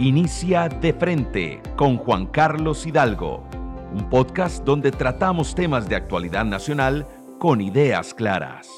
[0.00, 3.44] Inicia de frente con Juan Carlos Hidalgo,
[3.92, 7.04] un podcast donde tratamos temas de actualidad nacional
[7.40, 8.68] con ideas claras.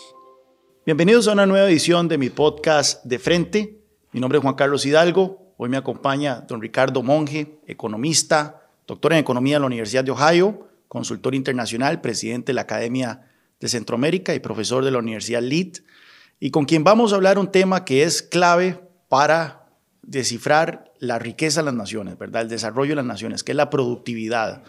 [0.87, 3.83] Bienvenidos a una nueva edición de mi podcast de frente.
[4.13, 5.53] Mi nombre es Juan Carlos Hidalgo.
[5.59, 10.69] Hoy me acompaña don Ricardo Monge, economista, doctor en economía de la Universidad de Ohio,
[10.89, 13.29] consultor internacional, presidente de la Academia
[13.61, 15.83] de Centroamérica y profesor de la Universidad LEED,
[16.41, 18.81] y con quien vamos a hablar un tema que es clave
[19.11, 19.67] para
[20.01, 22.43] descifrar la riqueza de las naciones, ¿verdad?
[22.43, 24.63] El desarrollo de las naciones, que es la productividad.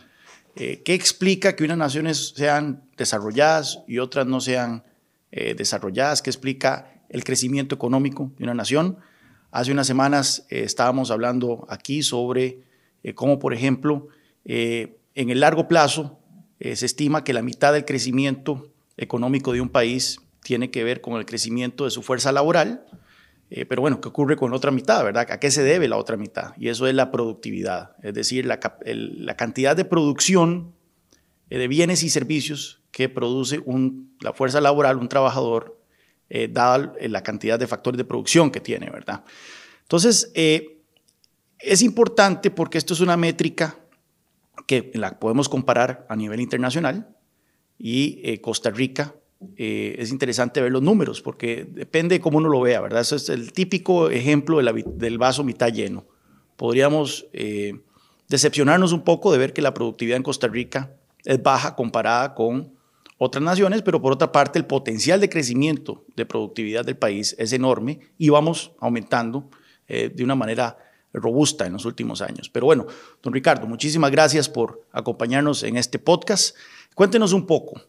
[0.55, 4.84] Eh, ¿Qué explica que unas naciones sean desarrolladas y otras no sean
[5.31, 6.22] eh, desarrolladas?
[6.22, 8.98] ¿Qué explica el crecimiento económico de una nación?
[9.52, 12.63] Hace unas semanas eh, estábamos hablando aquí sobre
[13.16, 14.09] cómo, por ejemplo,
[14.45, 16.20] en el largo plazo
[16.59, 21.16] se estima que la mitad del crecimiento económico de un país tiene que ver con
[21.16, 22.86] el crecimiento de su fuerza laboral,
[23.54, 25.28] eh, pero bueno, ¿qué ocurre con la otra mitad, verdad?
[25.30, 26.54] ¿A qué se debe la otra mitad?
[26.58, 28.62] Y eso es la productividad, es decir, la,
[29.36, 30.73] cantidad de producción
[31.50, 33.62] eh, de bienes y servicios que produce
[34.22, 35.78] la fuerza laboral, un trabajador,
[36.30, 39.25] eh, dada la cantidad de factores de producción que tiene, ¿verdad?
[39.81, 43.78] Entonces, es importante porque esto es una métrica
[44.66, 47.18] que la podemos comparar a nivel internacional
[47.78, 49.14] y Costa Rica
[49.58, 53.02] eh, es interesante ver los números, porque depende de cómo uno lo vea, ¿verdad?
[53.02, 56.06] Eso es el típico ejemplo del vaso mitad lleno.
[56.58, 57.81] Podríamos eh,
[58.30, 62.73] decepcionarnos un poco de ver que la productividad en Costa Rica es baja comparada con
[63.17, 67.52] otras naciones, pero por otra parte el potencial de crecimiento de productividad del país es
[67.53, 69.50] enorme y vamos aumentando
[69.88, 70.78] eh, de una manera
[71.14, 72.50] robusta en los últimos años.
[72.50, 72.86] Pero bueno,
[73.22, 76.56] don Ricardo, muchísimas gracias por acompañarnos en este podcast.
[76.95, 77.81] Cuéntenos un poco.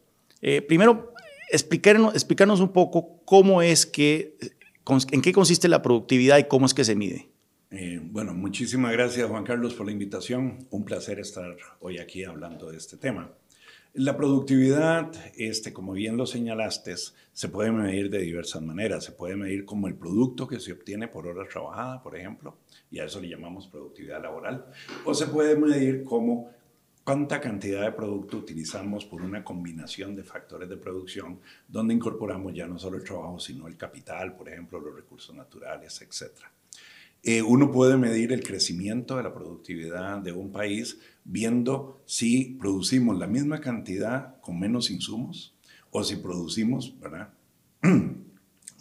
[0.66, 1.12] primero,
[1.52, 4.36] explicarnos, explicarnos un poco cómo es que,
[5.12, 7.28] en qué consiste la productividad y cómo es que se mide.
[7.70, 10.66] Eh, bueno, muchísimas gracias Juan Carlos por la invitación.
[10.70, 13.30] Un placer estar hoy aquí hablando de este tema.
[13.94, 16.94] La productividad, este, como bien lo señalaste,
[17.32, 19.04] se puede medir de diversas maneras.
[19.04, 22.56] Se puede medir como el producto que se obtiene por hora trabajada, por ejemplo,
[22.90, 24.64] y a eso le llamamos productividad laboral.
[25.04, 26.50] O se puede medir como
[27.04, 32.66] cuánta cantidad de producto utilizamos por una combinación de factores de producción donde incorporamos ya
[32.66, 36.30] no solo el trabajo, sino el capital, por ejemplo, los recursos naturales, etc.
[37.22, 43.18] Eh, uno puede medir el crecimiento de la productividad de un país viendo si producimos
[43.18, 45.54] la misma cantidad con menos insumos
[45.90, 47.32] o si producimos, ¿verdad?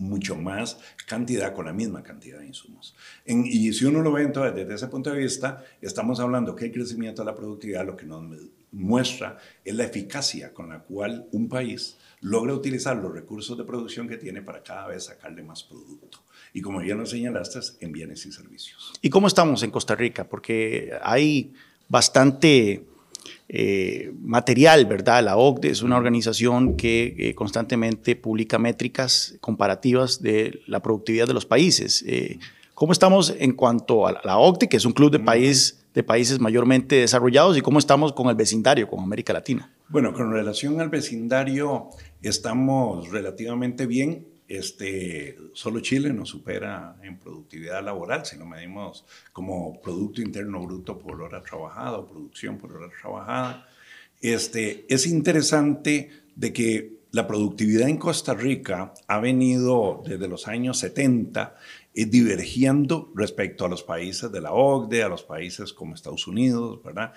[0.01, 2.95] mucho más cantidad con la misma cantidad de insumos.
[3.25, 6.71] y si uno lo ve entonces desde ese punto de vista, estamos hablando que el
[6.71, 8.23] crecimiento de la productividad lo que nos
[8.71, 14.07] muestra es la eficacia con la cual un país logra utilizar los recursos de producción
[14.07, 16.23] que tiene para cada vez sacarle más producto.
[16.53, 18.93] Y como ya lo señalaste, en bienes y servicios.
[19.01, 20.27] ¿Y cómo estamos en Costa Rica?
[20.27, 21.53] Porque hay
[21.87, 22.85] bastante
[23.49, 25.23] eh, material, ¿verdad?
[25.23, 31.33] La OCDE es una organización que eh, constantemente publica métricas comparativas de la productividad de
[31.33, 32.03] los países.
[32.07, 32.39] Eh,
[32.73, 36.39] ¿Cómo estamos en cuanto a la OCDE, que es un club de, país, de países
[36.39, 39.71] mayormente desarrollados, y cómo estamos con el vecindario, con América Latina?
[39.89, 41.89] Bueno, con relación al vecindario,
[42.21, 44.30] estamos relativamente bien.
[44.51, 50.99] Este, solo Chile nos supera en productividad laboral, si lo medimos como Producto Interno Bruto
[50.99, 53.65] por hora trabajada o producción por hora trabajada.
[54.19, 60.79] Este, es interesante de que la productividad en Costa Rica ha venido desde los años
[60.79, 61.55] 70
[61.93, 66.83] eh, divergiendo respecto a los países de la OCDE, a los países como Estados Unidos,
[66.83, 67.13] ¿verdad?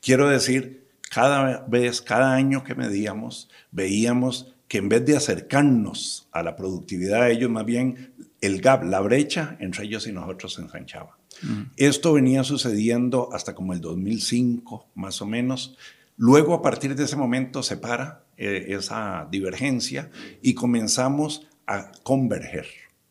[0.00, 6.42] Quiero decir, cada vez, cada año que medíamos, veíamos que en vez de acercarnos a
[6.42, 10.62] la productividad de ellos, más bien el gap, la brecha entre ellos y nosotros se
[10.62, 11.18] ensanchaba.
[11.42, 11.62] Mm.
[11.76, 15.76] Esto venía sucediendo hasta como el 2005, más o menos.
[16.16, 20.10] Luego, a partir de ese momento, se para eh, esa divergencia
[20.42, 22.66] y comenzamos a converger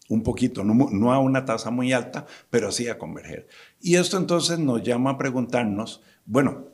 [0.09, 3.47] un poquito, no, no, a una tasa muy alta, pero sí a converger.
[3.81, 6.67] Y esto entonces nos llama a preguntarnos, bueno,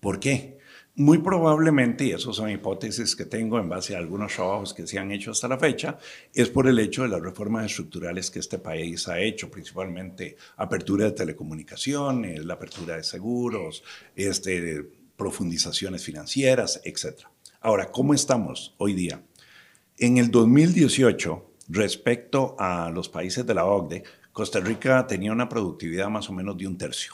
[0.00, 0.55] ¿por qué?
[0.98, 4.98] Muy probablemente, y eso son hipótesis que tengo en base a algunos trabajos que se
[4.98, 5.98] han hecho hasta la fecha,
[6.32, 11.04] es por el hecho de las reformas estructurales que este país ha hecho, principalmente apertura
[11.04, 13.84] de telecomunicaciones, la apertura de seguros,
[14.14, 14.88] este,
[15.18, 17.26] profundizaciones financieras, etc.
[17.60, 19.22] Ahora, ¿cómo estamos hoy día?
[19.98, 24.02] En el 2018, respecto a los países de la OCDE,
[24.32, 27.12] Costa Rica tenía una productividad más o menos de un tercio.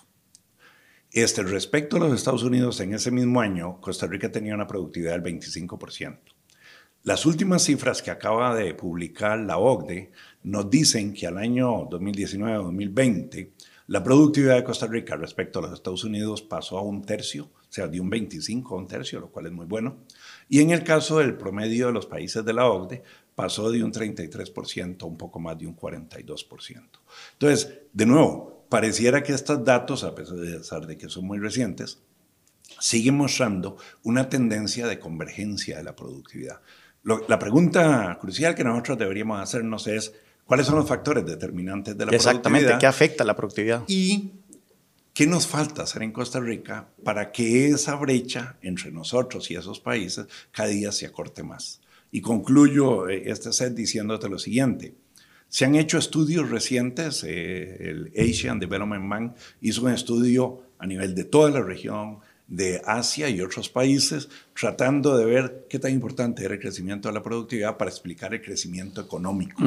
[1.12, 5.12] Este, respecto a los Estados Unidos, en ese mismo año, Costa Rica tenía una productividad
[5.12, 6.18] del 25%.
[7.02, 10.10] Las últimas cifras que acaba de publicar la OCDE
[10.44, 13.50] nos dicen que al año 2019-2020
[13.88, 17.66] La productividad de Costa Rica respecto a los Estados Unidos pasó a un tercio, o
[17.68, 19.98] sea, de un 25 a un tercio, lo cual es muy bueno.
[20.48, 23.02] Y en el caso del promedio de los países de la OCDE,
[23.34, 26.82] pasó de un 33% a un poco más de un 42%.
[27.32, 31.98] Entonces, de nuevo, pareciera que estos datos, a pesar de que son muy recientes,
[32.80, 36.62] siguen mostrando una tendencia de convergencia de la productividad.
[37.04, 40.14] la pregunta crucial que nosotros deberíamos hacernos es,
[40.46, 42.76] ¿cuáles son los factores determinantes de la Exactamente, productividad?
[42.76, 43.84] Exactamente, ¿qué afecta la productividad?
[43.88, 44.32] Y
[45.12, 49.80] ¿Qué nos falta hacer en Costa Rica para que esa brecha entre nosotros y esos
[49.80, 51.82] países cada día se acorte más?
[52.10, 54.94] Y concluyo eh, este set diciéndote lo siguiente.
[55.52, 61.14] Se han hecho estudios recientes, eh, el Asian Development Bank hizo un estudio a nivel
[61.14, 66.42] de toda la región, de Asia y otros países, tratando de ver qué tan importante
[66.42, 69.62] era el crecimiento de la productividad para explicar el crecimiento económico.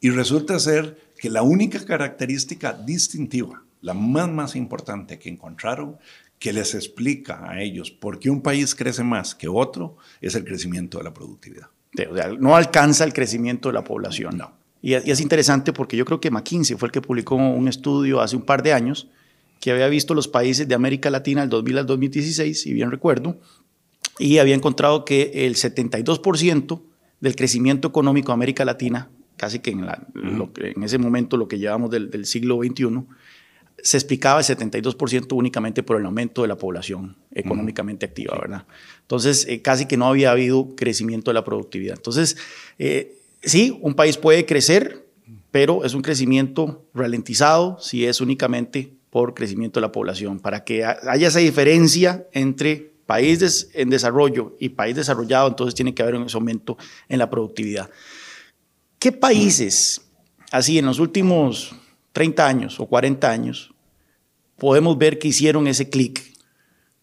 [0.00, 5.96] Y resulta ser que la única característica distintiva la más, más importante que encontraron,
[6.38, 10.44] que les explica a ellos por qué un país crece más que otro, es el
[10.44, 11.68] crecimiento de la productividad.
[12.38, 14.36] no alcanza el crecimiento de la población.
[14.36, 14.55] No.
[14.86, 18.36] Y, es interesante porque yo creo que McKinsey fue el que publicó un estudio hace
[18.36, 19.08] un par de años
[19.58, 23.36] que había visto los países de América Latina del 2000 al 2016, si bien recuerdo,
[24.20, 26.82] y había encontrado que el 72%
[27.18, 31.90] del crecimiento económico de América Latina, casi que en, en ese momento lo que llevamos
[31.90, 33.06] del, del siglo XXI,
[33.82, 38.66] se explicaba el 72% únicamente por el aumento de la población económicamente activa, ¿verdad?
[39.00, 41.96] Entonces, eh, casi que no había habido crecimiento de la productividad.
[41.96, 42.36] Entonces,
[42.78, 45.06] eh, sí, un país puede crecer,
[45.50, 50.40] pero es un crecimiento ralentizado si es únicamente por crecimiento de la población.
[50.40, 56.02] Para que haya esa diferencia entre países en desarrollo y país desarrollado, entonces tiene que
[56.02, 56.76] haber un aumento
[57.08, 57.88] en la productividad.
[58.98, 60.02] ¿Qué países,
[60.50, 61.74] así en los últimos
[62.12, 63.74] 30 años o 40 años,
[64.56, 66.34] podemos ver que hicieron ese clic?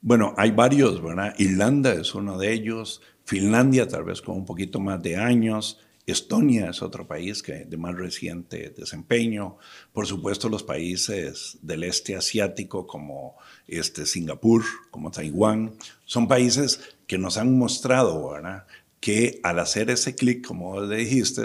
[0.02, 1.34] Bueno, hay varios, ¿verdad?
[1.38, 6.70] Irlanda es uno de ellos, Finlandia tal vez con un poquito más de años, Estonia
[6.70, 9.58] es otro país que de más reciente desempeño,
[9.94, 15.74] por supuesto los países del este asiático como este Singapur, como Taiwán,
[16.06, 18.66] son países que nos han mostrado, ¿verdad?
[19.04, 21.44] que al hacer ese clic, como dijiste,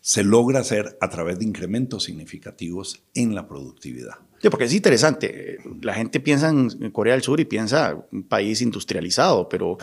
[0.00, 4.14] se logra hacer a través de incrementos significativos en la productividad.
[4.40, 5.58] Sí, porque es interesante.
[5.82, 9.76] La gente piensa en Corea del Sur y piensa un país industrializado, pero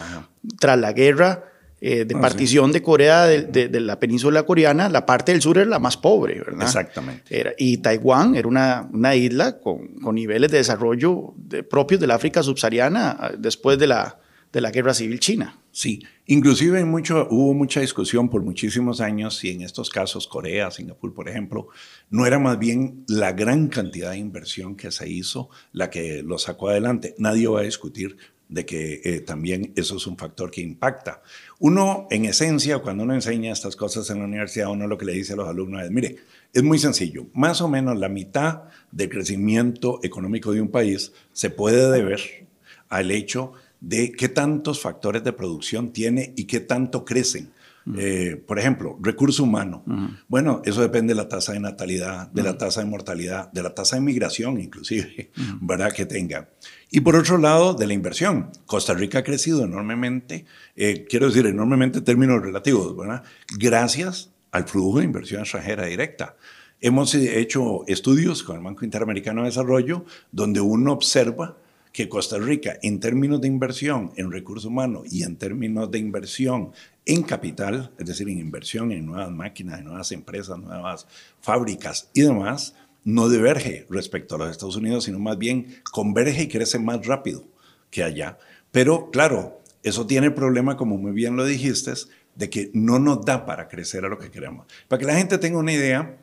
[0.58, 1.44] tras la guerra
[1.80, 5.70] eh, de ah, partición de Corea, de, la península coreana, la parte del sur era
[5.70, 6.64] la más pobre, ¿verdad?
[6.64, 7.40] Exactamente.
[7.40, 11.36] Era, y Taiwán era una, una isla con, con, niveles de desarrollo
[11.70, 14.18] propios del África subsahariana ah, después de la,
[14.52, 15.60] de la guerra civil china.
[15.72, 21.14] Sí, inclusive mucho, hubo mucha discusión por muchísimos años si en estos casos Corea, Singapur,
[21.14, 21.68] por ejemplo,
[22.10, 26.40] no era más bien la gran cantidad de inversión que se hizo la que lo
[26.40, 27.14] sacó adelante.
[27.20, 28.18] Nadie va a discutir
[28.50, 31.22] de que eh, también eso es un factor que impacta.
[31.60, 35.14] Uno, en esencia, cuando uno enseña estas cosas en la universidad, uno lo que le
[35.14, 36.18] dice a los alumnos es, mire,
[36.54, 41.50] es muy sencillo, más o menos la mitad del crecimiento económico de un país se
[41.50, 42.48] puede deber
[42.90, 47.52] al hecho de qué tantos factores de producción tiene y qué tanto crecen.
[47.95, 49.84] Eh, por ejemplo, recurso humano.
[50.28, 53.74] Bueno, eso depende de la tasa de natalidad, de la tasa de mortalidad, de la
[53.74, 55.31] tasa de migración inclusive,
[55.62, 55.94] ¿verdad?
[55.94, 56.50] Que tenga.
[56.90, 58.52] Y por otro lado, de la inversión.
[58.66, 60.45] Costa Rica ha crecido enormemente,
[60.76, 63.23] eh, quiero decir, enormemente en términos relativos, ¿verdad?
[63.57, 66.35] Gracias al flujo de inversión extranjera directa.
[66.80, 71.57] Hemos hecho estudios con el Banco Interamericano de Desarrollo donde uno observa
[71.97, 76.71] que Costa Rica, en términos de inversión en recursos humanos y en términos de inversión
[77.07, 81.07] en capital, es decir, en inversión en nuevas máquinas, en nuevas empresas, nuevas
[81.42, 86.47] fábricas y demás, no diverge respecto a los Estados Unidos, sino más bien converge y
[86.47, 87.47] crece más rápido
[87.89, 88.37] que allá.
[88.69, 91.94] Pero claro, eso tiene el problema, como muy bien lo dijiste,
[92.35, 94.68] de que no nos da para crecer a lo que queremos.
[94.87, 96.16] Para que la gente tenga una idea,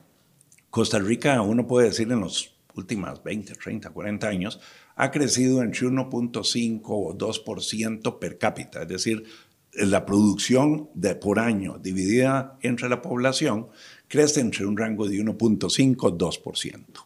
[0.71, 4.61] Costa Rica, uno puede decir en los últimos 20, 30, 40 años,
[4.97, 9.25] ha crecido entre 1.5 o 2% per cápita, es decir,
[9.73, 13.69] la producción de, por año dividida entre la población
[14.07, 17.04] crece entre un rango de 1.5 2%.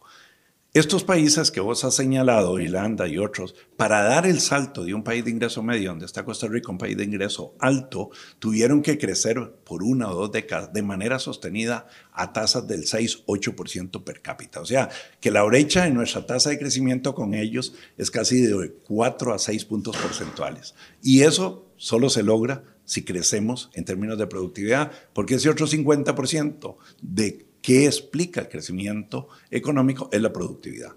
[0.75, 5.03] Estos países que vos has señalado, Irlanda y otros, para dar el salto de un
[5.03, 8.99] país de ingreso medio, donde está Costa Rica, un país de ingreso alto, tuvieron que
[8.99, 14.61] crecer por una o dos décadas de manera sostenida a tasas del 6-8% per cápita.
[14.61, 18.75] O sea, que la brecha en nuestra tasa de crecimiento con ellos es casi de
[18.87, 20.75] 4 a 6 puntos porcentuales.
[21.03, 26.77] Y eso solo se logra si crecemos en términos de productividad, porque ese otro 50%
[27.01, 30.09] de ¿Qué explica el crecimiento económico?
[30.11, 30.95] Es la productividad.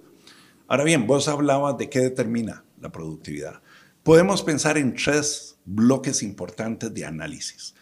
[0.70, 3.62] Ahora bien, vos hablabas de qué determina la productividad.
[4.04, 7.76] Podemos pensar en tres bloques importantes de análisis.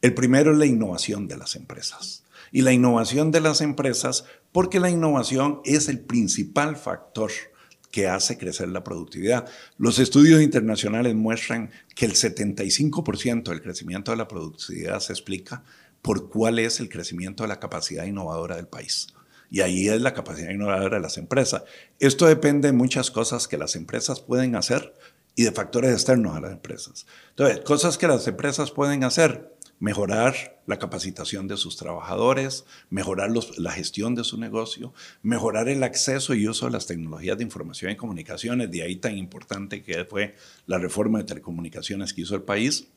[0.00, 2.24] El primero es la innovación de las empresas.
[2.50, 7.32] Y la innovación de las empresas, porque la innovación es el principal factor
[7.90, 9.50] que hace crecer la productividad.
[9.76, 15.62] Los estudios internacionales muestran que el 75% del crecimiento de la productividad se explica
[16.02, 19.08] por cuál es el crecimiento de la capacidad innovadora del país.
[19.50, 21.64] Y ahí es la capacidad innovadora de las empresas.
[21.98, 24.94] Esto depende de muchas cosas que las empresas pueden hacer
[25.34, 27.06] y de factores externos a las empresas.
[27.30, 33.72] Entonces, cosas que las empresas pueden hacer, mejorar la capacitación de sus trabajadores, mejorar la
[33.72, 34.92] gestión de su negocio,
[35.22, 39.16] mejorar el acceso y uso de las tecnologías de información y comunicaciones, de ahí tan
[39.16, 42.88] importante que fue la reforma de telecomunicaciones que hizo el país.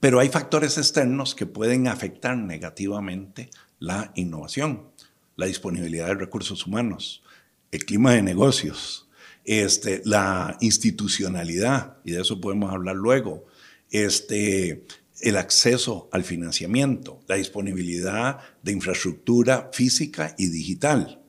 [0.00, 4.88] Pero hay factores externos que pueden afectar negativamente la innovación,
[5.36, 7.22] la disponibilidad de recursos humanos,
[7.70, 9.08] el clima de negocios,
[9.44, 13.46] este, la institucionalidad, y de eso podemos hablar luego,
[13.90, 14.84] este,
[15.20, 21.22] el acceso al financiamiento, la disponibilidad de infraestructura física y digital.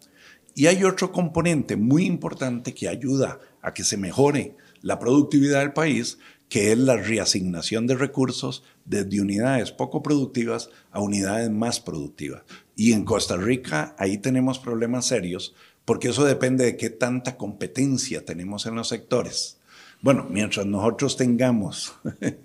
[0.55, 5.73] Y hay otro componente muy importante que ayuda a que se mejore la productividad del
[5.73, 6.17] país,
[6.49, 12.43] que es la reasignación de recursos desde unidades poco productivas a unidades más productivas.
[12.75, 18.25] Y en Costa Rica ahí tenemos problemas serios porque eso depende de qué tanta competencia
[18.25, 19.57] tenemos en los sectores.
[20.01, 21.93] Bueno, mientras nosotros tengamos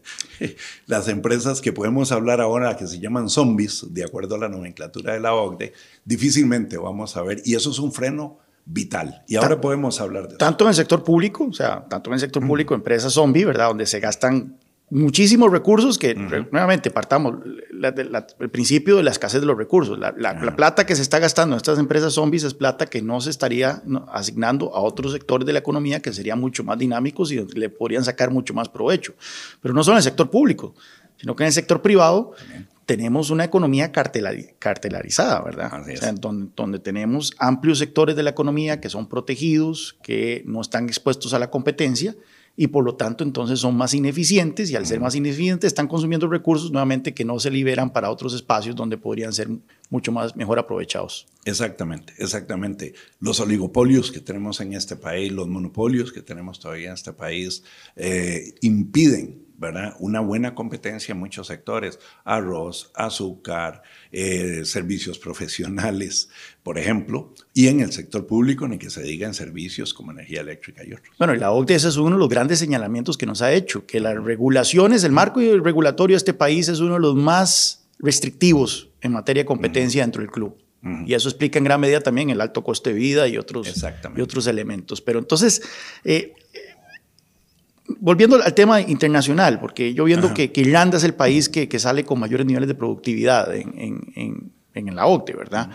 [0.87, 5.12] las empresas que podemos hablar ahora, que se llaman zombies, de acuerdo a la nomenclatura
[5.12, 9.23] de la OCDE, difícilmente vamos a ver, y eso es un freno vital.
[9.26, 10.38] Y ahora podemos hablar de eso.
[10.38, 13.69] Tanto en el sector público, o sea, tanto en el sector público, empresas zombie, ¿verdad?
[13.69, 14.57] Donde se gastan
[14.92, 19.99] muchísimos recursos que, nuevamente, partamos el principio de la escasez de los recursos.
[19.99, 20.12] La,
[20.54, 23.83] plata que se está gastando en estas empresas zombies es plata que no se estaría
[24.12, 28.04] asignando a otros sectores de la economía que serían mucho más dinámicos y le podrían
[28.04, 29.14] sacar mucho más provecho.
[29.62, 30.75] Pero no solo en el sector público,
[31.16, 32.33] sino que en el sector privado
[32.87, 35.83] tenemos una economía cartelarizada, ¿verdad?
[35.83, 40.61] O sea, donde, donde, tenemos amplios sectores de la economía que son protegidos, que no
[40.61, 42.17] están expuestos a la competencia
[42.57, 46.29] y por lo tanto entonces son más ineficientes y al ser más ineficientes están consumiendo
[46.29, 49.49] recursos nuevamente que no se liberan para otros espacios donde podrían ser
[49.89, 51.27] mucho más mejor aprovechados.
[51.45, 52.95] Exactamente, exactamente.
[53.21, 57.62] Los oligopolios que tenemos en este país, los monopolios que tenemos todavía en este país,
[57.97, 59.97] eh, impiden ¿verdad?
[60.00, 66.28] Una buena competencia en muchos sectores, arroz, azúcar, eh, servicios profesionales,
[66.62, 70.40] por ejemplo, y en el sector público, ni que se diga en servicios como energía
[70.40, 71.16] eléctrica y otros.
[71.16, 74.00] Bueno, y la OCDE es uno de los grandes señalamientos que nos ha hecho, que
[74.00, 79.12] las regulaciones, el marco regulatorio de este país es uno de los más restrictivos en
[79.12, 80.59] materia de competencia dentro del club.
[81.07, 83.73] Y eso explica en gran medida también el alto coste de vida y otros,
[84.16, 85.00] y otros elementos.
[85.00, 85.62] Pero entonces,
[86.02, 86.35] eh,
[88.01, 92.19] volviendo al tema internacional, porque yo viendo que, Irlanda es el país que, sale con
[92.19, 95.71] mayores niveles de productividad en, la OCDE, ¿verdad?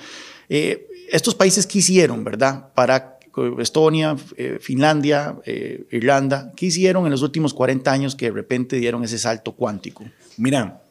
[0.49, 2.73] Eh, estos países quisieron, ¿verdad?
[2.73, 3.17] Para
[3.59, 8.77] Estonia, eh, Finlandia, eh, Irlanda, ¿qué hicieron en los últimos 40 años que de repente
[8.77, 10.03] dieron ese salto cuántico?
[10.37, 10.81] Mira,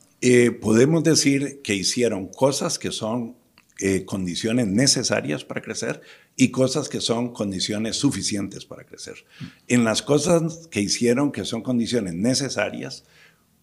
[0.60, 3.36] podemos decir que hicieron cosas que son
[3.78, 6.00] eh, condiciones necesarias para crecer
[6.34, 9.26] y cosas que son condiciones suficientes para crecer.
[9.68, 13.04] En las cosas que hicieron que son condiciones necesarias,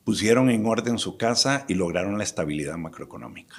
[0.03, 3.55] pusieron en orden su casa y lograron la estabilidad macroeconómica.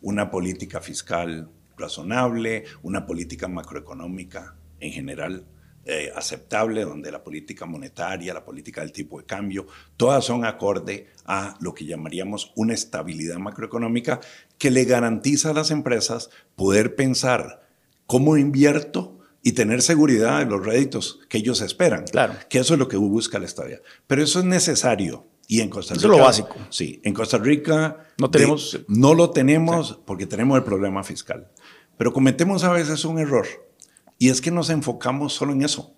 [0.00, 5.46] Una política fiscal razonable, una política macroeconómica en general
[5.84, 11.08] eh, aceptable, donde la política monetaria, la política del tipo de cambio, todas son acorde
[11.24, 14.20] a lo que llamaríamos una estabilidad macroeconómica
[14.58, 17.66] que le garantiza a las empresas poder pensar
[18.06, 22.04] cómo invierto y tener seguridad de los réditos que ellos esperan.
[22.04, 22.34] Claro.
[22.48, 23.82] Que eso es lo que busca la estabilidad.
[24.06, 25.26] Pero eso es necesario.
[25.48, 26.06] Y en Costa Rica.
[26.06, 26.56] Eso es lo básico.
[26.70, 28.06] Sí, en Costa Rica.
[28.18, 28.78] No tenemos.
[28.86, 31.50] no lo tenemos porque tenemos el problema fiscal.
[31.98, 33.46] Pero cometemos a veces un error
[34.22, 35.96] y es que nos enfocamos solo en eso.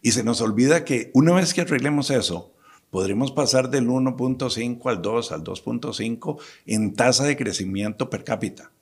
[0.00, 2.54] Y se nos olvida que una vez que arreglemos eso,
[2.88, 8.72] podremos pasar del 1.5 al 2, al 2.5 en tasa de crecimiento per cápita.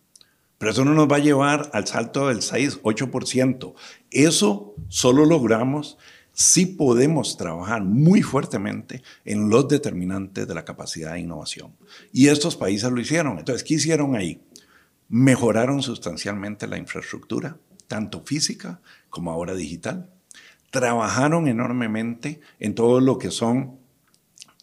[0.58, 3.74] Pero eso no nos va a llevar al salto del 6, 8%.
[4.12, 5.98] Eso solo logramos
[6.32, 11.74] si podemos trabajar muy fuertemente en los determinantes de la capacidad de innovación.
[12.12, 13.40] Y estos países lo hicieron.
[13.40, 14.40] Entonces, ¿qué hicieron ahí?
[15.08, 17.56] Mejoraron sustancialmente la infraestructura,
[17.88, 18.80] tanto física
[19.10, 20.10] como ahora digital.
[20.70, 23.78] Trabajaron enormemente en todo lo que son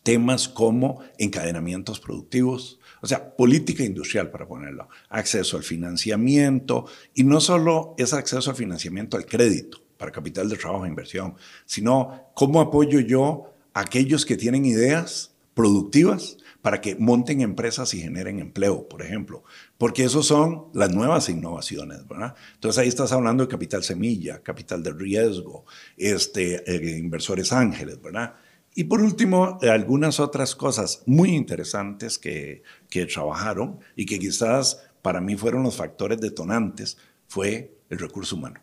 [0.03, 7.41] temas como encadenamientos productivos, o sea, política industrial para ponerlo, acceso al financiamiento y no
[7.41, 12.62] solo es acceso al financiamiento al crédito, para capital de trabajo e inversión, sino cómo
[12.62, 18.89] apoyo yo a aquellos que tienen ideas productivas para que monten empresas y generen empleo,
[18.89, 19.43] por ejemplo,
[19.77, 22.34] porque esos son las nuevas innovaciones, ¿verdad?
[22.55, 28.34] Entonces ahí estás hablando de capital semilla, capital de riesgo, este, eh, inversores ángeles, ¿verdad?
[28.74, 35.22] Y por último, algunas otras cosas muy interesantes que, que trabajaron y que quizás para
[35.22, 38.60] mí fueron los factores detonantes, fue el recurso humano.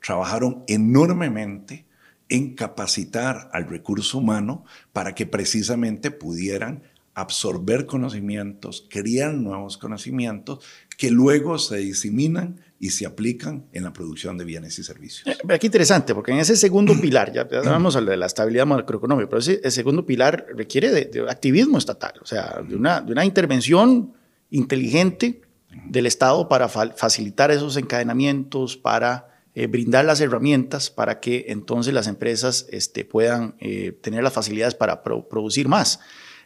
[0.00, 1.84] Trabajaron enormemente
[2.32, 6.82] en capacitar al recurso humano para que precisamente pudieran
[7.14, 10.64] absorber conocimientos, crear nuevos conocimientos
[10.96, 15.26] que luego se diseminan y se aplican en la producción de bienes y servicios.
[15.26, 19.40] Eh, aquí interesante, porque en ese segundo pilar, ya hablamos de la estabilidad macroeconómica, pero
[19.40, 24.12] ese, segundo pilar requiere de, activismo estatal, o sea, de una, de una intervención
[24.50, 25.42] inteligente
[25.86, 32.06] del Estado para facilitar esos encadenamientos, para eh, brindar las herramientas para que entonces las
[32.06, 36.00] empresas este, puedan eh, tener las facilidades para producir más.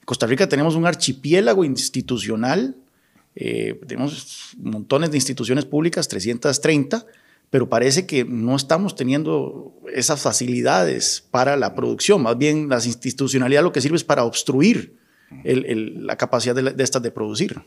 [0.06, 2.76] Costa Rica tenemos un archipiélago institucional,
[3.34, 7.04] eh, tenemos montones de instituciones públicas, 330,
[7.50, 13.62] pero parece que no estamos teniendo esas facilidades para la producción, más bien la institucionalidad
[13.62, 14.96] lo que sirve es para obstruir
[15.42, 17.60] la capacidad de, de estas de producir.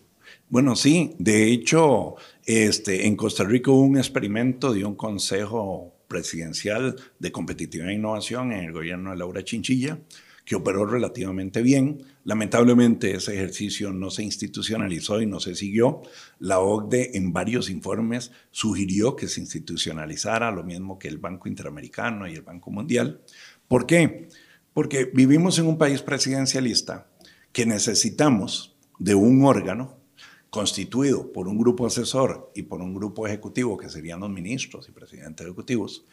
[0.48, 2.16] Bueno, sí, de hecho,
[2.46, 8.54] este, en Costa Rica hubo un experimento de un consejo presidencial de competitividad e innovación
[8.54, 10.00] en el gobierno de Laura Chinchilla,
[10.50, 12.02] que operó relativamente bien.
[12.24, 16.02] Lamentablemente ese ejercicio no se institucionalizó y no se siguió.
[16.40, 22.28] La OCDE en varios informes sugirió que se institucionalizara, lo mismo que el Banco Interamericano
[22.28, 23.22] y el Banco Mundial.
[23.68, 24.28] ¿Por qué?
[24.74, 27.12] Porque vivimos en un país presidencialista
[27.52, 30.00] que necesitamos de un órgano
[30.50, 34.94] constituido por un grupo asesor y por un grupo ejecutivo, que serían los ministros y
[34.94, 36.08] presidentes ejecutivos,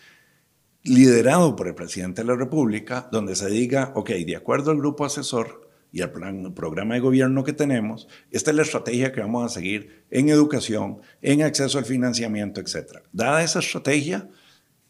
[0.87, 5.05] liderado por el presidente de la República, donde se diga, ok, de acuerdo al grupo
[5.05, 9.45] asesor y al plan, programa de gobierno que tenemos, esta es la estrategia que vamos
[9.45, 12.99] a seguir en educación, en acceso al financiamiento, etc.
[13.13, 14.29] Dada esa estrategia,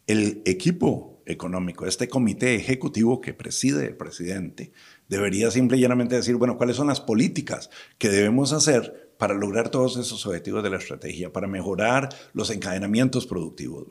[0.05, 4.71] el equipo económico, este comité ejecutivo que preside el presidente,
[5.09, 9.69] debería simple y llanamente decir, bueno, ¿cuáles son las políticas que debemos hacer para lograr
[9.69, 13.87] todos esos objetivos de la estrategia, para mejorar los encadenamientos productivos.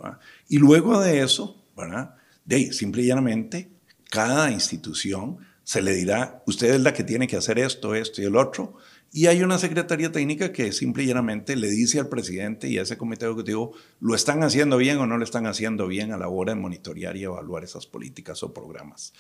[0.49, 2.15] Y luego de eso, ¿verdad?
[2.47, 3.71] de simple y llanamente,
[4.11, 8.25] cada institución se le dirá, usted es la que tiene que hacer esto, esto y
[8.25, 8.77] el otro,
[9.13, 12.83] y hay una secretaría técnica que simple y llanamente le dice al presidente y a
[12.83, 16.29] ese comité ejecutivo, ¿lo están haciendo bien o no lo están haciendo bien a la
[16.29, 19.13] hora de monitorear y evaluar esas políticas o programas?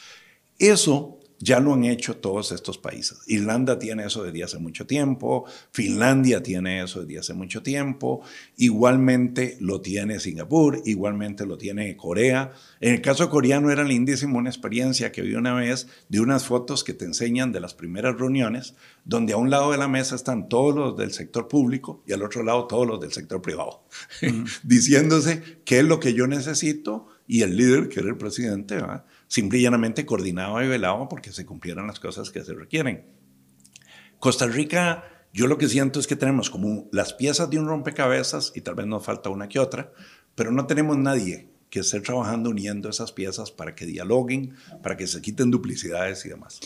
[0.58, 3.18] Eso ya lo han hecho todos estos países.
[3.26, 8.22] Irlanda tiene eso desde hace mucho tiempo, Finlandia tiene eso desde hace mucho tiempo,
[8.56, 12.52] igualmente lo tiene Singapur, igualmente lo tiene Corea.
[12.80, 16.84] En el caso coreano era lindísimo una experiencia que vi una vez de unas fotos
[16.84, 20.48] que te enseñan de las primeras reuniones, donde a un lado de la mesa están
[20.48, 23.84] todos los del sector público y al otro lado todos los del sector privado,
[24.62, 29.04] diciéndose qué es lo que yo necesito y el líder, que era el presidente, ¿verdad?
[29.28, 33.04] Simple y llanamente coordinado y velado porque se cumplieran las cosas que se requieren.
[34.18, 38.52] Costa Rica, yo lo que siento es que tenemos como las piezas de un rompecabezas
[38.54, 39.92] y tal vez nos falta una que otra,
[40.34, 45.06] pero no tenemos nadie que esté trabajando uniendo esas piezas para que dialoguen, para que
[45.06, 46.60] se quiten duplicidades y demás.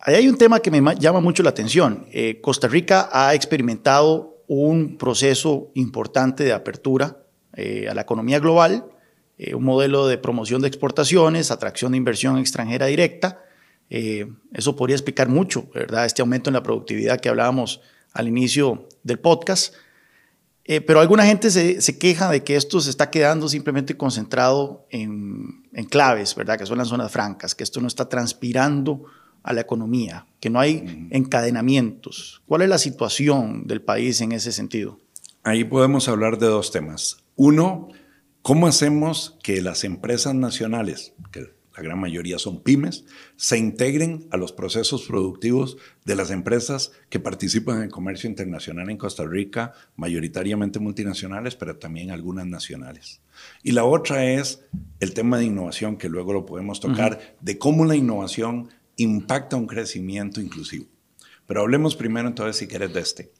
[0.00, 2.06] Ahí hay un tema que me llama mucho la atención.
[2.12, 7.18] Eh, Costa Rica ha experimentado un proceso importante de apertura
[7.54, 8.86] eh, a la economía global
[9.42, 13.42] eh, un modelo de promoción de exportaciones, atracción de inversión extranjera directa.
[13.88, 16.04] Eh, eso podría explicar mucho, ¿verdad?
[16.04, 17.80] Este aumento en la productividad que hablábamos
[18.12, 19.74] al inicio del podcast.
[20.66, 25.64] Eh, pero alguna gente se, queja de que esto se está quedando simplemente concentrado en,
[25.88, 26.58] claves, ¿verdad?
[26.58, 29.04] Que son las zonas francas, que esto no está transpirando
[29.42, 32.42] a la economía, que no hay encadenamientos.
[32.44, 34.98] ¿Cuál es la situación del país en ese sentido?
[35.44, 37.16] Ahí podemos hablar de dos temas.
[37.36, 37.88] Uno,
[38.42, 43.04] ¿Cómo hacemos que las empresas nacionales, que la gran mayoría son pymes,
[43.36, 45.76] se integren a los procesos productivos
[46.06, 51.76] de las empresas que participan en el comercio internacional en Costa Rica, mayoritariamente multinacionales, pero
[51.76, 53.20] también algunas nacionales?
[53.62, 54.64] Y la otra es
[55.00, 59.66] el tema de innovación, que luego lo podemos tocar, de cómo la innovación impacta un
[59.66, 60.86] crecimiento inclusivo.
[61.46, 63.32] Pero hablemos primero entonces, si quieres, de este.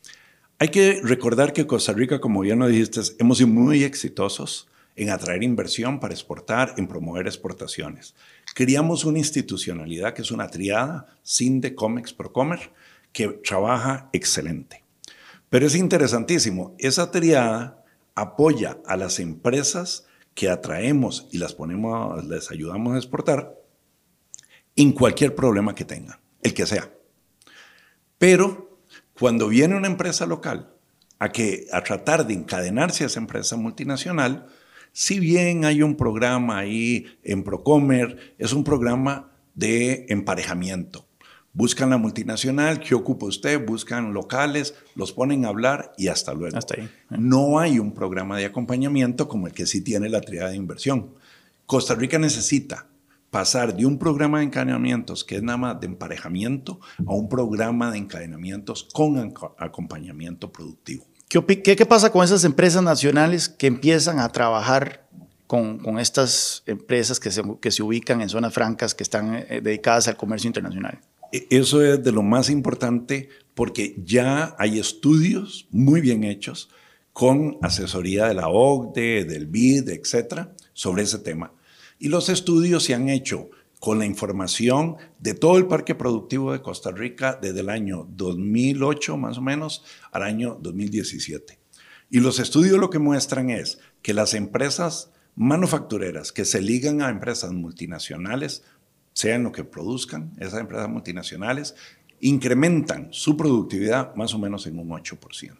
[0.59, 5.11] Hay que recordar que Costa Rica, como ya lo dijiste, hemos sido muy exitosos en
[5.11, 8.15] atraer inversión para exportar, en promover exportaciones.
[8.55, 12.73] Creamos una institucionalidad que es una triada, SINDE, COMEX, PROCOMER,
[13.13, 14.85] que trabaja excelente.
[15.49, 22.51] Pero es interesantísimo, esa triada apoya a las empresas que atraemos y las ponemos, les
[22.51, 23.57] ayudamos a exportar
[24.77, 26.91] en cualquier problema que tengan, el que sea.
[28.19, 28.79] Pero
[29.19, 30.73] cuando viene una empresa local
[31.19, 34.47] a, que, a tratar de encadenarse a esa empresa multinacional,
[34.93, 41.07] si bien hay un programa ahí en Procomer, es un programa de emparejamiento.
[41.53, 43.67] Buscan la multinacional, ¿qué ocupa usted?
[43.67, 46.57] Buscan locales, los ponen a hablar y hasta luego.
[46.57, 46.89] Hasta ahí.
[47.11, 51.15] No hay un programa de acompañamiento como el que sí tiene la triada de inversión.
[51.67, 52.87] Costa Rica necesita
[53.31, 57.91] pasar de un programa de encadenamientos que es nada más de emparejamiento a un programa
[57.91, 61.10] de encadenamientos con acompañamiento productivo.
[61.31, 65.07] ¿Qué, pasa con esas empresas nacionales que empiezan a trabajar
[65.47, 69.61] con, con estas empresas que se, que se, ubican en zonas francas que están eh,
[69.63, 70.99] dedicadas al comercio internacional?
[71.31, 76.69] E, eso es de lo más importante porque ya hay estudios muy bien hechos
[77.13, 81.53] con asesoría de la OCDE, del BID, etcétera, sobre ese tema.
[82.01, 86.63] Y los estudios se han hecho con la información de todo el parque productivo de
[86.63, 91.59] Costa Rica desde el año 2008 más o menos al año 2017.
[92.11, 97.09] Y los estudios lo que muestran es que las empresas manufactureras que se ligan a
[97.09, 98.65] empresas multinacionales,
[99.15, 101.75] sean lo que produzcan esas empresas multinacionales,
[102.21, 105.57] incrementan su productividad más o menos en un 8%.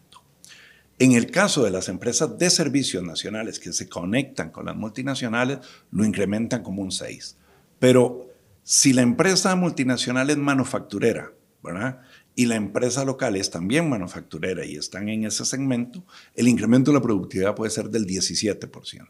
[0.99, 5.61] En el caso de las empresas de servicios nacionales que se conectan con las multinacionales,
[5.91, 7.40] lo incrementan como un 6%.
[7.81, 8.29] Pero
[8.63, 11.33] si la empresa multinacional es manufacturera,
[11.65, 12.03] ¿verdad?
[12.37, 16.05] Y la empresa local es también manufacturera y están en ese segmento,
[16.37, 19.09] el incremento de la productividad puede ser del 17%.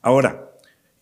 [0.00, 0.50] Ahora,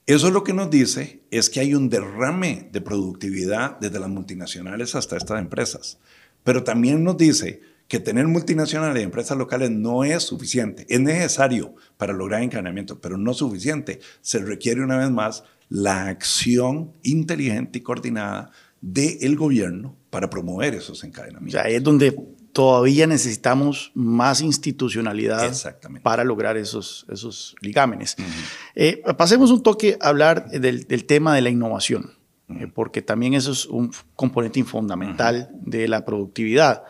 [0.06, 4.94] eso lo que nos dice es que hay un derrame de productividad desde las multinacionales
[4.94, 5.98] hasta estas empresas.
[6.42, 10.86] Pero también nos dice que tener multinacionales y empresas locales no es suficiente.
[10.88, 14.00] Es necesario para lograr encadenamiento, pero no suficiente.
[14.20, 21.02] Se requiere una vez más la acción inteligente y coordinada del gobierno para promover esos
[21.04, 21.54] encadenamientos.
[21.54, 22.14] O sea, ahí es donde
[22.52, 25.52] todavía necesitamos más institucionalidad
[26.02, 28.16] para lograr esos, esos ligámenes.
[28.74, 32.14] Eh, pasemos un toque a hablar del, tema de la innovación,
[32.48, 36.82] eh, porque también eso es un componente fundamental de la productividad.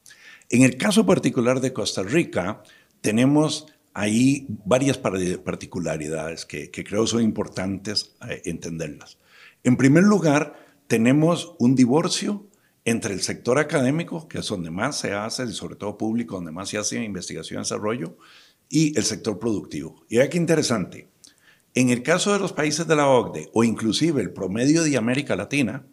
[0.51, 2.61] En el caso particular de Costa Rica,
[3.01, 9.17] tenemos ahí varias particularidades que, que creo son importantes eh, entenderlas.
[9.63, 10.62] En primer lugar,
[10.93, 12.45] tenemos un divorcio
[12.85, 16.51] entre el sector académico, que es donde más se hace, y sobre todo público, donde
[16.51, 18.15] más se hace investigación y desarrollo,
[18.69, 20.05] y el sector productivo.
[20.07, 21.07] Y vea qué interesante.
[21.73, 25.35] En el caso de los países de la OCDE, o inclusive el promedio de América
[25.35, 25.83] Latina,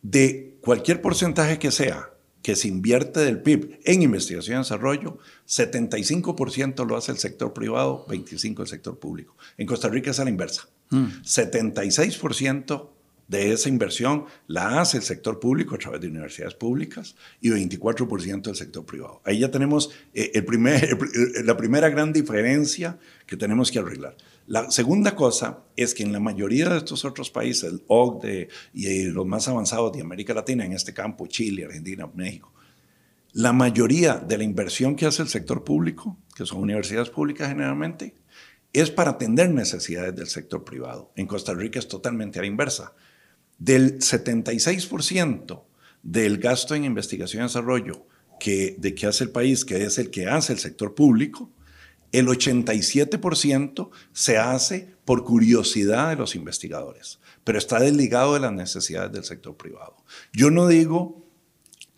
[0.00, 2.08] de cualquier porcentaje que sea
[2.40, 8.06] que se invierte del PIB en investigación y desarrollo, 75% lo hace el sector privado,
[8.08, 9.36] 25% el sector público.
[9.58, 10.70] En Costa Rica es a la inversa.
[10.90, 12.95] 76% mm
[13.28, 18.42] de esa inversión la hace el sector público a través de universidades públicas y 24%
[18.42, 19.20] del sector privado.
[19.24, 20.96] Ahí ya tenemos eh, primer,
[21.44, 24.16] la primera gran diferencia que tenemos que arreglar.
[24.46, 29.04] La segunda cosa es que en la mayoría de estos otros países, el OCDE y
[29.04, 32.52] los más avanzados de América Latina, en este campo, Chile, Argentina, México,
[33.32, 38.14] la mayoría de la inversión que hace el sector público, que son universidades públicas generalmente,
[38.72, 41.10] es para atender necesidades del sector privado.
[41.16, 42.94] En Costa Rica es totalmente a la inversa.
[43.58, 45.62] Del 76%
[46.02, 48.06] del gasto en investigación y desarrollo
[48.38, 51.50] que, de que hace el país, que es el que hace el sector público,
[52.12, 59.12] el 87% se hace por curiosidad de los investigadores, pero está desligado de las necesidades
[59.12, 59.96] del sector privado.
[60.32, 61.24] Yo no digo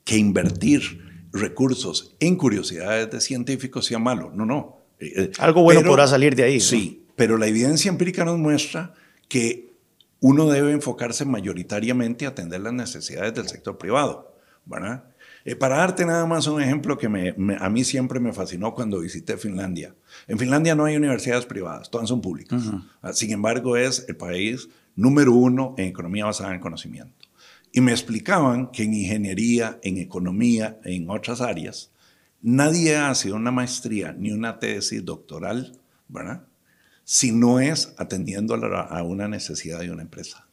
[0.05, 4.79] que invertir recursos en curiosidades de científicos sea malo, no, no.
[4.99, 6.61] Eh, eh, Algo bueno podrá salir de ahí.
[6.61, 8.94] Sí, pero la evidencia empírica nos muestra
[9.29, 9.67] que
[10.20, 15.04] uno debe enfocarse mayoritariamente a atender las necesidades del sector privado, ¿verdad?
[15.44, 19.00] Eh, para darte nada más un ejemplo que me, a mí siempre me fascinó cuando
[19.00, 19.94] visité Finlandia.
[20.26, 22.62] En Finlandia no hay universidades privadas, todas son públicas.
[23.00, 27.28] Ah, sin embargo, es el país número uno en economía basada en conocimiento.
[27.72, 31.92] Y me explicaban que en ingeniería, en economía, en otras áreas,
[32.42, 35.78] nadie hace una maestría ni una tesis doctoral,
[36.09, 36.42] ¿verdad?
[37.11, 40.47] Si no es atendiendo a una necesidad de una empresa.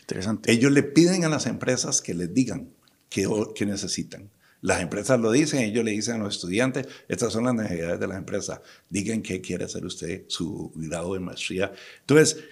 [0.00, 0.50] Interesante.
[0.50, 2.70] Ellos le piden a las empresas que les digan
[3.08, 4.28] qué, qué necesitan.
[4.60, 8.08] Las empresas lo dicen, ellos le dicen a los estudiantes, estas son las necesidades de
[8.08, 11.72] las empresas, digan qué quiere hacer usted, su grado de maestría.
[12.00, 12.42] Entonces,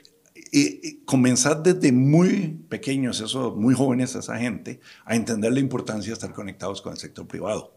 [0.53, 6.15] y, comenzar desde muy pequeños, eso, muy jóvenes esa gente, a entender la importancia de
[6.15, 7.77] estar conectados con el sector privado.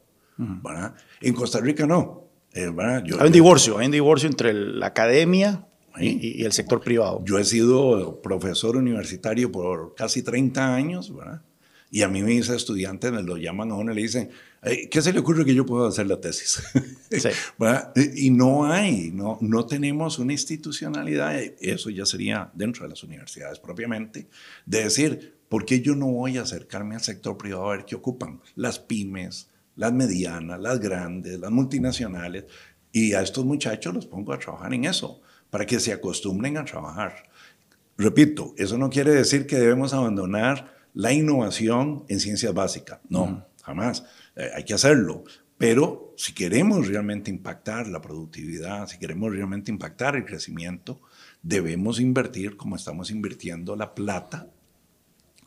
[1.22, 2.33] En Costa Rica no.
[2.54, 5.66] Eh, hay un divorcio, hay un divorcio entre la academia
[6.00, 7.24] y, el sector privado.
[7.26, 11.42] Yo he sido profesor universitario por casi 30 años, ¿verdad?
[11.90, 14.32] Y a mí mis estudiantes me lo llaman a uno y le dicen,
[14.90, 16.62] ¿qué se le ocurre que yo puedo hacer la tesis?
[17.14, 17.30] Sí.
[18.16, 23.60] y no hay, no, no tenemos una institucionalidad, eso ya sería dentro de las universidades
[23.60, 24.28] propiamente,
[24.66, 27.94] de decir, ¿por qué yo no voy a acercarme al sector privado a ver qué
[27.94, 28.42] ocupan?
[28.56, 32.46] Las pymes, las medianas, las grandes, las multinacionales,
[32.92, 36.66] y a estos muchachos los pongo a trabajar en eso, para que se acostumbren a
[36.66, 37.30] trabajar.
[37.98, 43.00] Repito, eso no quiere decir que debemos abandonar la innovación en ciencias básicas.
[43.10, 44.04] No, jamás.
[44.36, 45.24] Eh, hay que hacerlo.
[45.58, 51.02] Pero si queremos realmente impactar la productividad, si queremos realmente impactar el crecimiento,
[51.42, 54.48] debemos invertir como estamos invirtiendo la plata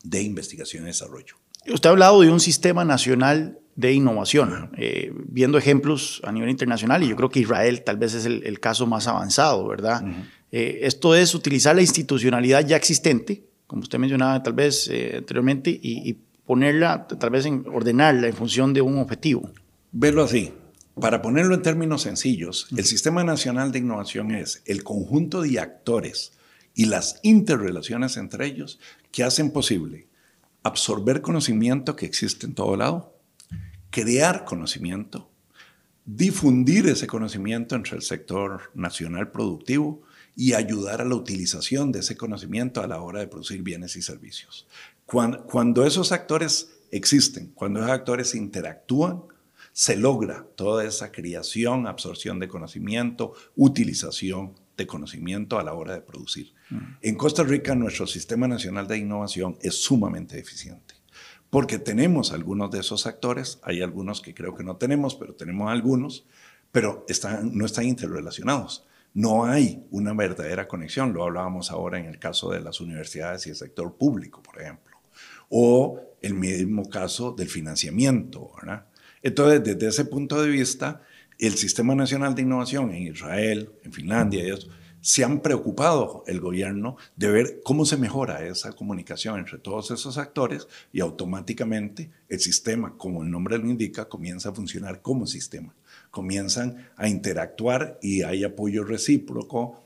[0.03, 1.37] de investigación y desarrollo.
[1.69, 7.03] Usted ha hablado de un sistema nacional de innovación, eh, viendo ejemplos a nivel internacional,
[7.03, 10.03] y yo creo que Israel tal vez es el, caso más avanzado, ¿verdad?
[10.51, 15.71] Eh, esto es utilizar la institucionalidad ya existente como usted mencionaba tal vez eh, anteriormente,
[15.71, 19.51] y, ponerla, tal vez en, ordenarla en función de un objetivo.
[19.91, 20.53] Verlo así.
[21.01, 26.33] Para ponerlo en términos sencillos, el Sistema Nacional de Innovación es el conjunto de actores
[26.73, 28.79] y las interrelaciones entre ellos
[29.11, 30.07] que hacen posible
[30.63, 33.16] absorber conocimiento que existe en todo lado,
[33.97, 35.31] crear conocimiento,
[36.05, 40.03] difundir ese conocimiento entre el sector nacional productivo
[40.37, 44.03] y ayudar a la utilización de ese conocimiento a la hora de producir bienes y
[44.03, 44.67] servicios.
[45.07, 49.23] Cuando, esos actores existen, cuando esos actores interactúan,
[49.73, 56.03] se logra toda esa creación, absorción de conocimiento, utilización de conocimiento a la hora de
[56.03, 56.53] producir.
[56.69, 56.79] Mm.
[57.01, 60.86] En Costa Rica nuestro Sistema Nacional de Innovación es sumamente eficiente,
[61.51, 65.71] porque tenemos algunos de esos actores, hay algunos que creo que no tenemos, pero tenemos
[65.71, 66.27] algunos,
[66.73, 71.15] pero están, no están interrelacionados no hay una verdadera conexión.
[71.15, 74.99] Lo hablábamos ahora en el caso de las universidades y el sector público, por ejemplo.
[75.49, 78.51] O el mismo caso del financiamiento.
[79.23, 81.01] Entonces, desde ese punto de vista,
[81.39, 84.69] el Sistema Nacional de Innovación en Israel, en Finlandia y eso,
[85.07, 90.19] se han preocupado el gobierno de ver cómo se mejora esa comunicación entre todos esos
[90.19, 95.77] actores y automáticamente el sistema, como el nombre lo indica, comienza a funcionar como sistema.
[96.11, 99.81] Comienzan a interactuar y hay apoyo recíproco.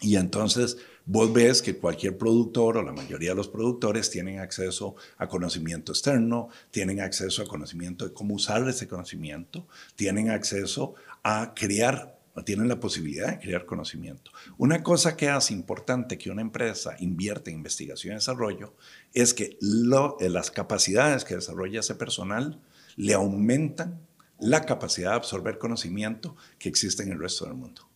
[0.00, 4.96] Y entonces vos ves que cualquier productor o la mayoría de los productores tienen acceso
[5.18, 11.52] a conocimiento externo, tienen acceso a conocimiento de cómo usar ese conocimiento, tienen acceso a
[11.54, 14.30] crear, tienen la posibilidad de crear conocimiento.
[14.56, 18.74] Una cosa que hace importante que una empresa invierte en investigación y desarrollo
[19.12, 22.60] es que las capacidades que desarrolla ese personal
[22.96, 24.00] le aumentan
[24.38, 27.88] la capacidad de absorber conocimiento que existe en el resto del mundo.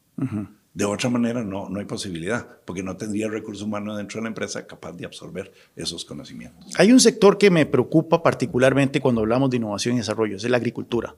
[0.75, 4.29] De otra manera, no, no hay posibilidad, porque no tendría recurso humano dentro de la
[4.29, 6.75] empresa capaz de absorber esos conocimientos.
[6.77, 10.57] Hay un sector que me preocupa particularmente cuando hablamos de innovación y desarrollo, es la
[10.57, 11.15] agricultura.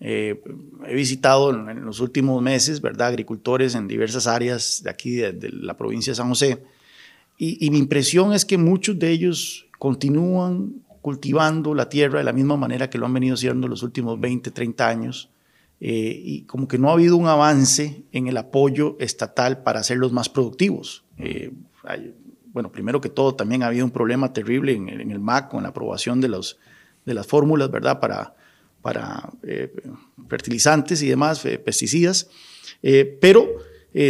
[0.00, 0.42] Eh,
[0.86, 5.78] he visitado en, los últimos meses, ¿verdad?, agricultores en diversas áreas de aquí, de, la
[5.78, 6.62] provincia de San José,
[7.38, 12.34] y, y mi impresión es que muchos de ellos continúan cultivando la tierra de la
[12.34, 15.30] misma manera que lo han venido haciendo los últimos 20, 30 años.
[15.80, 20.12] Eh, y como que no ha habido un avance en el apoyo estatal para hacerlos
[20.12, 21.04] más productivos.
[21.16, 21.52] Eh,
[22.52, 25.70] bueno, primero que todo, también ha habido un problema terrible en, el MAC con la
[25.70, 26.58] aprobación de, los,
[27.06, 28.34] de las fórmulas, ¿verdad?, para,
[28.82, 29.72] para eh,
[30.28, 32.28] fertilizantes y demás, pesticidas.
[33.20, 33.48] pero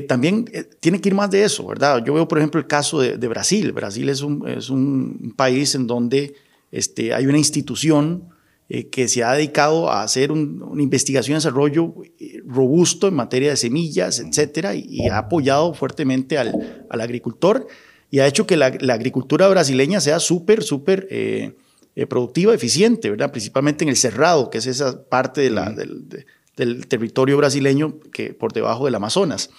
[0.09, 0.46] también
[0.80, 2.04] tiene que ir más de eso, ¿verdad?
[2.04, 3.72] Yo veo, por ejemplo, el caso de, de Brasil.
[3.72, 6.35] Brasil es un, es un país en donde
[6.72, 8.28] este, hay una institución
[8.72, 13.50] eh, que se ha dedicado a hacer una investigación y desarrollo eh, robusto en materia
[13.50, 16.54] de semillas, etcétera, y, ha apoyado fuertemente al,
[16.88, 17.66] agricultor
[18.12, 21.56] y ha hecho que la, agricultura brasileña sea súper, súper eh,
[21.96, 23.33] eh, productiva, eficiente, ¿verdad?
[23.33, 28.52] Principalmente en el cerrado, que es esa parte de la, del, territorio brasileño que por
[28.52, 29.50] debajo del Amazonas.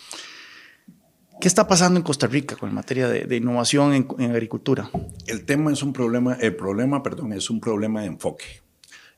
[1.42, 4.90] ¿Qué está pasando en Costa Rica con materia de, innovación en, en, agricultura?
[5.28, 8.61] El tema es un problema, el problema, perdón, es un problema de enfoque.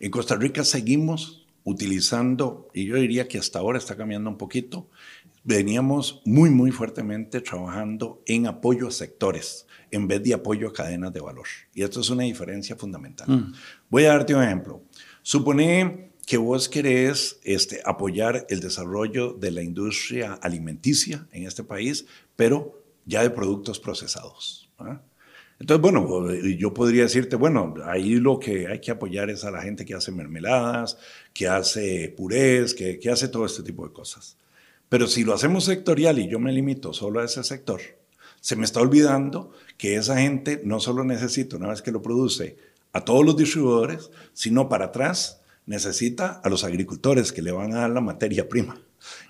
[0.03, 4.89] En Costa Rica seguimos utilizando, y yo diría que hasta ahora está cambiando un poquito,
[5.45, 11.13] veníamos muy, muy fuertemente trabajando en apoyo a sectores en vez de apoyo a cadenas
[11.13, 11.45] de valor.
[11.73, 13.29] Y esto es una diferencia fundamental.
[13.29, 13.53] Mm.
[13.89, 14.83] Voy a darte un ejemplo.
[15.21, 22.05] Supone que vos querés este, apoyar el desarrollo de la industria alimenticia en este país,
[22.35, 24.69] pero ya de productos procesados.
[24.79, 25.01] ¿ah?
[25.63, 29.61] Entonces, bueno, yo podría decirte, bueno, ahí lo que hay que apoyar es a la
[29.61, 30.97] gente que hace mermeladas,
[31.33, 34.35] que hace purés, que, que hace todo este tipo de cosas.
[34.89, 37.79] Pero si lo hacemos sectorial y yo me limito solo a ese sector,
[38.41, 42.57] se me está olvidando que esa gente no solo necesita, una vez que lo produce,
[42.91, 47.79] a todos los distribuidores, sino para atrás necesita a los agricultores que le van a
[47.79, 48.81] dar la materia prima.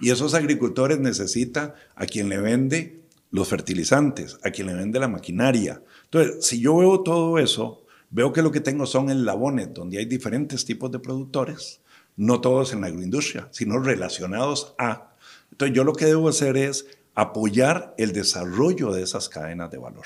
[0.01, 3.02] Y esos agricultores necesita a quien le vende
[3.33, 5.81] los fertilizantes, a quien le vende la maquinaria.
[6.05, 10.05] Entonces, si yo veo todo eso, veo que lo que tengo son enlabones donde hay
[10.05, 11.81] diferentes tipos de productores,
[12.15, 15.09] no todos en la agroindustria, sino relacionados a
[15.53, 20.05] entonces yo lo que debo hacer es apoyar el desarrollo de esas cadenas de valor.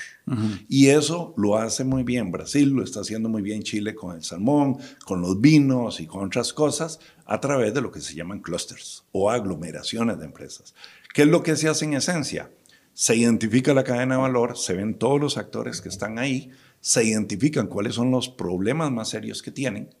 [0.68, 4.22] Y eso lo hace muy bien Brasil, lo está haciendo muy bien Chile con el
[4.22, 8.40] salmón, con los vinos y con otras cosas, a través de lo que se llaman
[8.40, 10.74] clusters o aglomeraciones de empresas.
[11.14, 12.50] ¿Qué es lo que se hace en esencia?
[12.98, 17.04] Se identifica la cadena de valor, se ven todos los actores que están ahí, se
[17.04, 19.94] identifican cuáles son los problemas más serios que tienen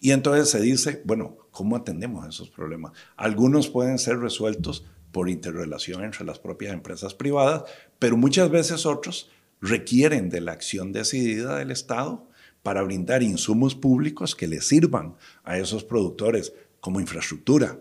[0.00, 2.92] y entonces se dice, bueno, ¿cómo atendemos esos problemas?
[3.16, 7.62] Algunos pueden ser resueltos por interrelación entre las propias empresas privadas,
[7.98, 9.30] pero muchas veces otros
[9.62, 12.28] requieren de la acción decidida del Estado
[12.62, 17.78] para brindar insumos públicos que les sirvan a esos productores como infraestructura.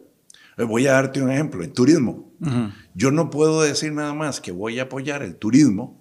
[0.66, 2.32] Voy a darte un ejemplo, en turismo.
[2.96, 6.00] Yo no puedo decir nada más que voy a apoyar el turismo,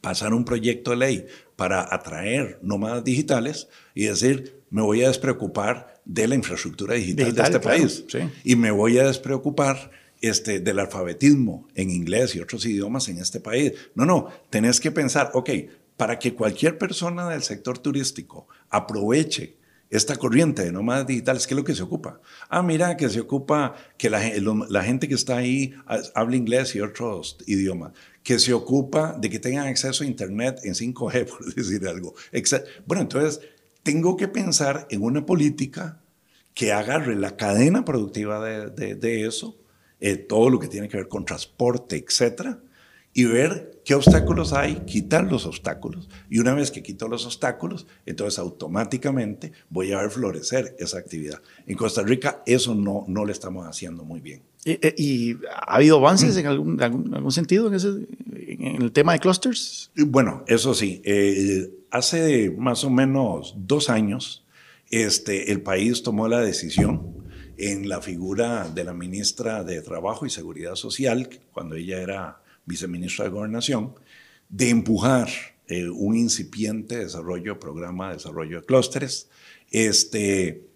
[0.00, 6.00] pasar un proyecto de ley para atraer nómadas digitales y decir, me voy a despreocupar
[6.04, 8.04] de la infraestructura digital, de este país.
[8.44, 13.40] Y me voy a despreocupar este, del alfabetismo en inglés y otros idiomas en este
[13.40, 13.72] país.
[13.94, 15.50] No, no, tenés que pensar, ok,
[15.96, 19.56] para que cualquier persona del sector turístico aproveche
[19.96, 22.20] esta corriente de nómadas digitales, ¿qué es lo que se ocupa?
[22.48, 24.20] Ah, mira, que se ocupa que la,
[24.68, 25.72] la, gente que está ahí
[26.14, 27.92] habla inglés y otros idiomas,
[28.24, 32.14] que se ocupa de que tengan acceso a Internet en 5G, por decir algo.
[32.86, 33.40] Bueno, entonces
[33.84, 36.00] tengo que pensar en una política
[36.54, 39.56] que agarre la cadena productiva de, eso,
[40.00, 42.58] eh, todo lo que tiene que ver con transporte, etcétera,
[43.14, 46.08] y ver qué obstáculos hay, quitar los obstáculos.
[46.28, 51.40] Y una vez que quito los obstáculos, entonces automáticamente voy a ver florecer esa actividad.
[51.66, 54.42] En Costa Rica eso no, no lo estamos haciendo muy bien.
[54.64, 57.88] ¿Y, eh, ha habido avances en algún, algún, sentido en, ese,
[58.34, 59.90] en, el tema de clusters?
[59.94, 61.02] Bueno, eso sí.
[61.04, 64.44] Eh, hace más o menos dos años,
[64.90, 67.14] este, el país tomó la decisión
[67.58, 73.24] en la figura de la ministra de Trabajo y Seguridad Social, cuando ella era viceministra
[73.24, 73.94] de Gobernación,
[74.48, 75.28] de empujar
[75.66, 79.28] eh, un incipiente desarrollo, programa de desarrollo de clústeres.
[79.70, 80.66] Este,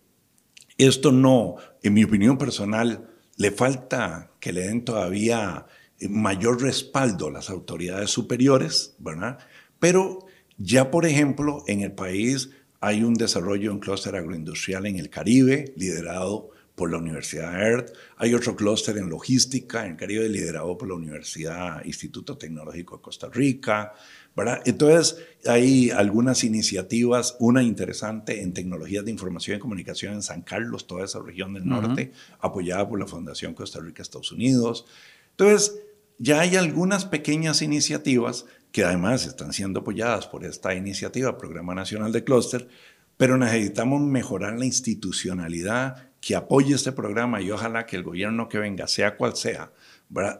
[0.79, 5.67] esto no, en mi opinión personal, le falta que le den todavía
[6.09, 9.39] mayor respaldo a las autoridades superiores, ¿verdad?
[9.79, 15.11] Pero ya, por ejemplo, en el país hay un desarrollo, un clúster agroindustrial en el
[15.11, 17.93] Caribe, liderado por la Universidad ERT.
[18.17, 23.29] Hay otro clúster en logística en Caribe, liderado por la Universidad Instituto Tecnológico de Costa
[23.31, 23.93] Rica.
[24.35, 24.63] ¿verdad?
[24.65, 30.87] Entonces, hay algunas iniciativas, una interesante en tecnologías de información y comunicación en San Carlos,
[30.87, 34.87] toda esa región del norte, apoyada por la Fundación Costa Rica-Estados Unidos.
[35.33, 35.81] Entonces,
[36.19, 42.13] ya hay algunas pequeñas iniciativas que además están siendo apoyadas por esta iniciativa, Programa Nacional
[42.13, 42.69] de Clúster,
[43.17, 48.59] pero necesitamos mejorar la institucionalidad que apoye este programa y ojalá que el gobierno que
[48.59, 49.73] venga, sea cual sea,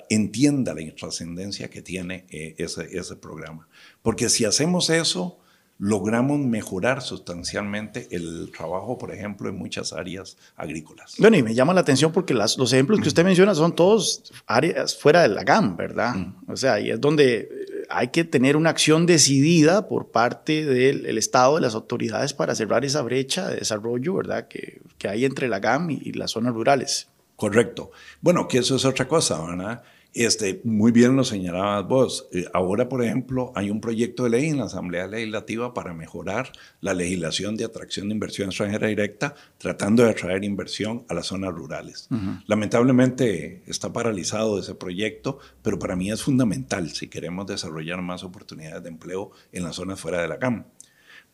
[0.09, 3.69] entienda la trascendencia que tiene eh, ese, ese programa.
[4.03, 5.39] Porque si hacemos eso,
[5.79, 11.15] logramos mejorar sustancialmente el trabajo, por ejemplo, en muchas áreas agrícolas.
[11.19, 14.33] Bueno, y me llama la atención porque las, los ejemplos que usted menciona son todos
[14.47, 16.15] áreas fuera de la GAM, ¿verdad?
[16.49, 17.49] O sea, y es donde
[17.89, 22.85] hay que tener una acción decidida por parte del Estado, de las autoridades, para cerrar
[22.85, 24.49] esa brecha de desarrollo, ¿verdad?
[24.49, 27.09] Que, que hay entre la GAM y, las zonas rurales.
[27.37, 27.93] Correcto.
[28.21, 29.83] Bueno, que eso es otra cosa, ¿verdad?
[30.15, 32.29] Este, muy bien lo señalabas vos.
[32.33, 36.51] Eh, ahora, por ejemplo, hay un proyecto de ley en la Asamblea Legislativa para mejorar
[36.81, 41.53] la legislación de atracción de inversión extranjera directa, tratando de atraer inversión a las zonas
[41.53, 42.09] rurales.
[42.47, 48.83] Lamentablemente está paralizado ese proyecto, pero para mí es fundamental si queremos desarrollar más oportunidades
[48.83, 50.65] de empleo en las zonas fuera de la CAM.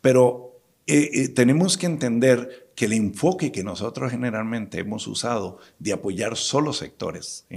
[0.01, 0.54] Pero
[0.87, 6.35] eh, eh, tenemos que entender que el enfoque que nosotros generalmente hemos usado de apoyar
[6.35, 7.47] solo sectores,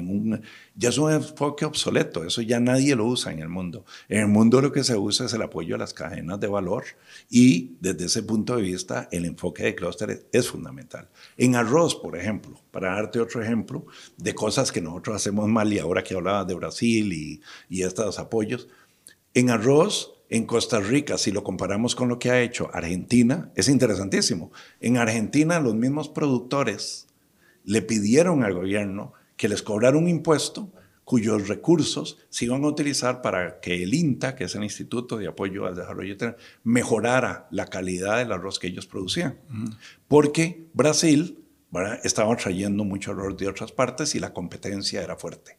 [0.77, 3.85] ya es un enfoque obsoleto, eso ya nadie lo usa en el mundo.
[4.09, 6.85] En el mundo lo que se usa es el apoyo a las cadenas de valor
[7.29, 11.09] y desde ese punto de vista el enfoque de clústeres es fundamental.
[11.37, 13.85] En arroz, por ejemplo, para darte otro ejemplo
[14.17, 18.19] de cosas que nosotros hacemos mal y ahora que hablaba de Brasil y, y estos
[18.21, 18.69] apoyos,
[19.35, 23.69] en arroz en Costa Rica, si lo comparamos con lo que ha hecho Argentina, es
[23.69, 24.53] interesantísimo.
[24.81, 27.07] En Argentina los mismos productores
[27.65, 30.71] le pidieron al gobierno que les cobrara un impuesto
[31.05, 35.27] cuyos recursos se iban a utilizar para que el INTA, que es el Instituto de
[35.27, 36.15] Apoyo al Desarrollo,
[36.65, 39.39] mejorara la calidad del arroz que ellos producían.
[40.07, 41.43] Porque Brasil
[42.05, 45.57] estaba trayendo mucho arroz de otras partes y la competencia era fuerte.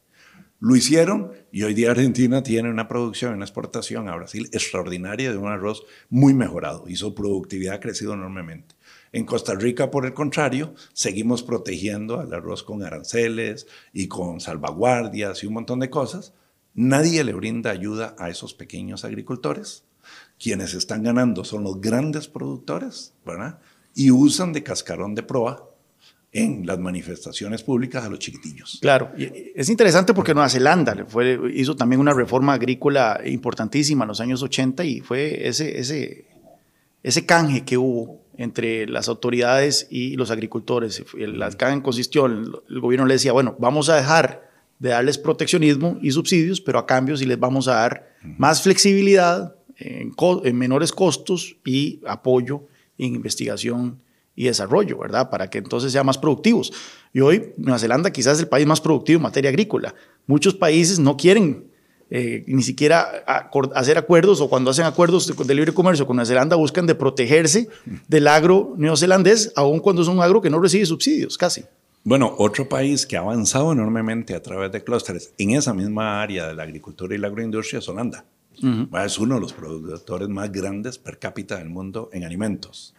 [0.62, 5.38] Lo hicieron y hoy día Argentina tiene una producción, una exportación a Brasil extraordinaria de
[5.38, 8.76] un arroz muy mejorado y su productividad ha crecido enormemente.
[9.14, 15.44] En Costa Rica, por el contrario, seguimos protegiendo al arroz con aranceles y con salvaguardias
[15.44, 16.34] y un montón de cosas.
[16.74, 19.86] Nadie le brinda ayuda a esos pequeños agricultores.
[20.38, 23.60] Quienes están ganando son los grandes productores, ¿verdad?
[23.96, 25.70] Y usan de cascarón de proa
[26.32, 28.78] en las manifestaciones públicas a los chiquitillos.
[28.82, 34.22] Claro, es interesante porque Nueva Zelanda fue, hizo también una reforma agrícola importantísima en los
[34.22, 36.26] años 80 y fue ese, ese,
[37.02, 41.04] ese canje que hubo entre las autoridades y los agricultores.
[41.18, 45.98] El, canje consistió, el, el gobierno le decía, bueno, vamos a dejar de darles proteccionismo
[46.02, 50.14] y subsidios, pero a cambio sí les vamos a dar más flexibilidad en,
[50.44, 52.64] en menores costos y apoyo
[52.98, 54.00] en investigación
[54.40, 55.30] y desarrollo, ¿verdad?
[55.30, 56.72] Para que entonces sean más productivos.
[57.12, 59.94] Y hoy Nueva Zelanda quizás es el país más productivo en materia agrícola.
[60.28, 61.66] Muchos países no quieren
[62.10, 63.04] eh, ni siquiera
[63.76, 67.68] hacer acuerdos o cuando hacen acuerdos de, libre comercio con Nueva Zelanda buscan de protegerse
[68.08, 71.66] del agro neozelandés, aun cuando es un agro que no recibe subsidios, casi.
[72.06, 76.48] Bueno, otro país que ha avanzado enormemente a través de clústeres en esa misma área
[76.48, 78.24] de la agricultura y la agroindustria es Holanda.
[79.04, 82.94] Es uno de los productores más grandes per cápita del mundo en alimentos.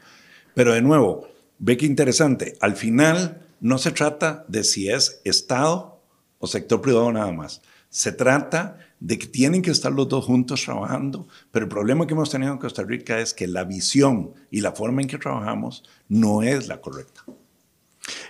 [0.61, 1.27] Pero de nuevo,
[1.59, 6.03] ve que interesante, al final no se trata de si es Estado
[6.39, 7.63] o sector privado nada más.
[7.89, 12.13] Se trata de que tienen que estar los dos juntos trabajando, pero el problema que
[12.13, 15.83] hemos tenido en Costa Rica es que la visión y la forma en que trabajamos
[16.11, 17.25] no es la correcta.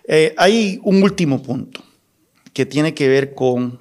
[0.06, 1.82] Eh, hay un último punto
[2.52, 3.80] que tiene que ver con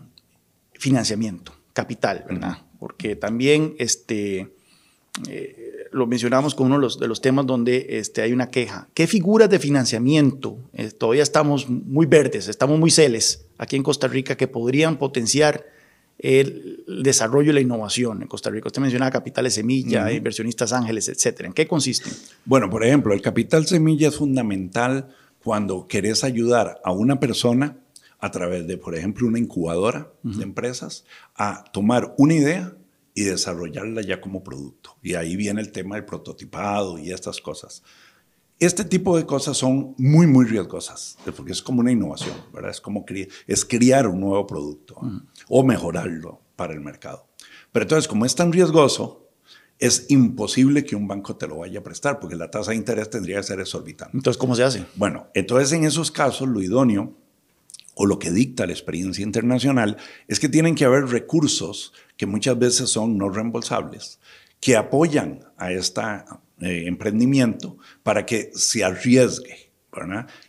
[0.73, 2.57] financiamiento, capital, ¿verdad?
[2.79, 4.51] Porque también este,
[5.27, 8.87] eh, lo mencionamos como uno de los, de los temas donde este, hay una queja.
[8.93, 10.57] ¿Qué figuras de financiamiento?
[10.73, 15.65] Eh, todavía estamos muy verdes, estamos muy celes aquí en Costa Rica que podrían potenciar
[16.19, 18.67] el desarrollo y la innovación en Costa Rica.
[18.67, 21.47] Usted mencionaba capitales semilla, inversionistas ángeles, etcétera.
[21.47, 22.11] ¿En qué consisten?
[22.45, 27.77] Bueno, por ejemplo, el capital semilla es fundamental cuando querés ayudar a una persona
[28.19, 32.73] a través de, por ejemplo, una incubadora de empresas a tomar una idea
[33.13, 34.97] y desarrollarla ya como producto.
[35.01, 37.83] Y ahí viene el tema del prototipado y estas cosas.
[38.59, 42.71] Este tipo de cosas son muy, muy riesgosas, porque es como una innovación, ¿verdad?
[42.71, 43.05] Es como
[43.47, 44.99] es criar un nuevo producto
[45.47, 47.27] o mejorarlo para el mercado.
[47.71, 49.29] Pero entonces, como es tan riesgoso,
[49.79, 53.09] es imposible que un banco te lo vaya a prestar, porque la tasa de interés
[53.09, 54.17] tendría que ser exorbitante.
[54.17, 54.85] Entonces, ¿cómo se hace?
[54.95, 57.15] Bueno, entonces en esos casos, lo idóneo
[58.01, 59.97] o lo que dicta la experiencia internacional
[60.29, 64.21] es que tienen que haber recursos que muchas veces son no reembolsables,
[64.61, 66.01] que apoyan a este
[66.61, 69.71] emprendimiento para que se arriesgue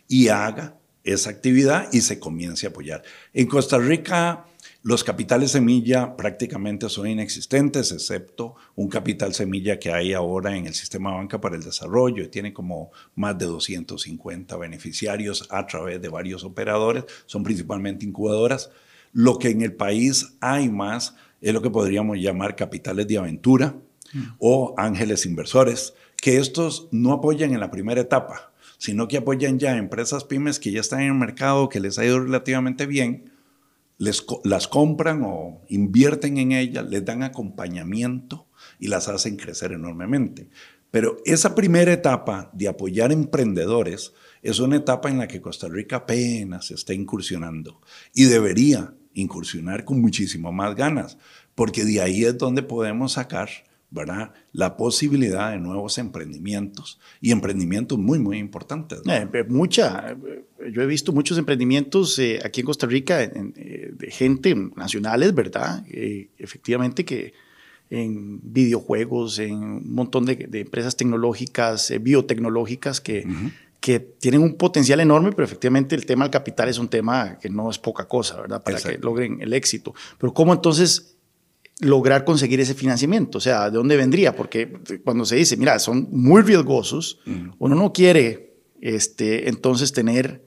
[0.07, 3.03] y haga esa actividad y se comience a apoyar.
[3.33, 4.45] En Costa Rica
[4.83, 10.73] los capitales semilla prácticamente son inexistentes, excepto un capital semilla que hay ahora en el
[10.73, 16.09] sistema banca para el desarrollo y tiene como más de 250 beneficiarios a través de
[16.09, 18.71] varios operadores, son principalmente incubadoras.
[19.13, 23.75] Lo que en el país hay más es lo que podríamos llamar capitales de aventura
[24.13, 24.23] mm.
[24.39, 29.77] o ángeles inversores, que estos no apoyan en la primera etapa, sino que apoyan ya
[29.77, 33.30] empresas pymes que ya están en el mercado, que les ha ido relativamente bien
[34.01, 38.47] las compran o invierten en ellas, les dan acompañamiento
[38.79, 40.49] y las hacen crecer enormemente.
[40.89, 45.97] Pero esa primera etapa de apoyar emprendedores es una etapa en la que Costa Rica
[45.97, 47.79] apenas está incursionando
[48.13, 51.17] y debería incursionar con muchísimo más ganas,
[51.53, 53.49] porque de ahí es donde podemos sacar
[53.91, 54.31] ¿verdad?
[54.53, 59.01] La posibilidad de nuevos emprendimientos y emprendimientos muy, muy importantes.
[59.05, 60.15] Eh, mucha.
[60.73, 65.85] Yo he visto muchos emprendimientos eh, aquí en Costa Rica eh, de gente nacionales, ¿verdad?
[66.37, 67.33] efectivamente que
[67.89, 73.27] en videojuegos, en un montón de, empresas tecnológicas, biotecnológicas que,
[73.81, 77.49] que tienen un potencial enorme, pero efectivamente el tema del capital es un tema que
[77.49, 78.63] no es poca cosa, ¿verdad?
[78.63, 79.93] Para que logren el éxito.
[80.17, 81.17] Pero ¿cómo entonces
[81.81, 83.39] lograr conseguir ese financiamiento?
[83.39, 84.35] O sea, ¿de dónde vendría?
[84.35, 84.71] Porque
[85.03, 87.19] cuando se dice, mira, son muy riesgosos,
[87.59, 90.43] uno no quiere este, entonces tener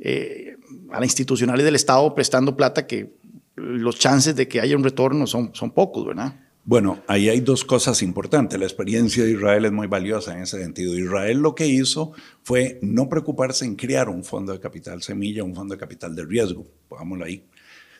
[0.00, 0.56] eh,
[0.90, 3.14] a la institucionales del Estado prestando plata que
[3.56, 6.34] los chances de que haya un retorno son, son pocos, ¿verdad?
[6.64, 8.58] Bueno, ahí hay dos cosas importantes.
[8.58, 10.96] La experiencia de Israel es muy valiosa en ese sentido.
[10.96, 12.12] Israel lo que hizo
[12.42, 16.24] fue no preocuparse en crear un fondo de capital semilla, un fondo de capital de
[16.24, 17.44] riesgo, pongámoslo ahí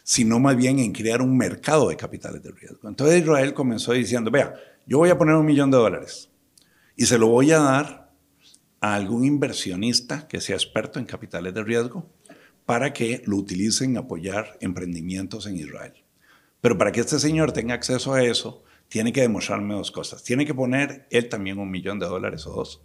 [0.09, 2.89] sino más bien en crear un mercado de capitales de riesgo.
[2.89, 4.55] Entonces Israel comenzó diciendo, vea,
[4.87, 6.31] yo voy a poner un millón de dólares
[6.95, 8.13] y se lo voy a dar
[8.81, 12.09] a algún inversionista que sea experto en capitales de riesgo
[12.65, 15.95] para que lo utilicen en apoyar emprendimientos en Israel.
[16.61, 20.23] Pero para que este señor tenga acceso a eso, tiene que demostrarme dos cosas.
[20.23, 22.81] Tiene que poner él también un millón de dólares o dos.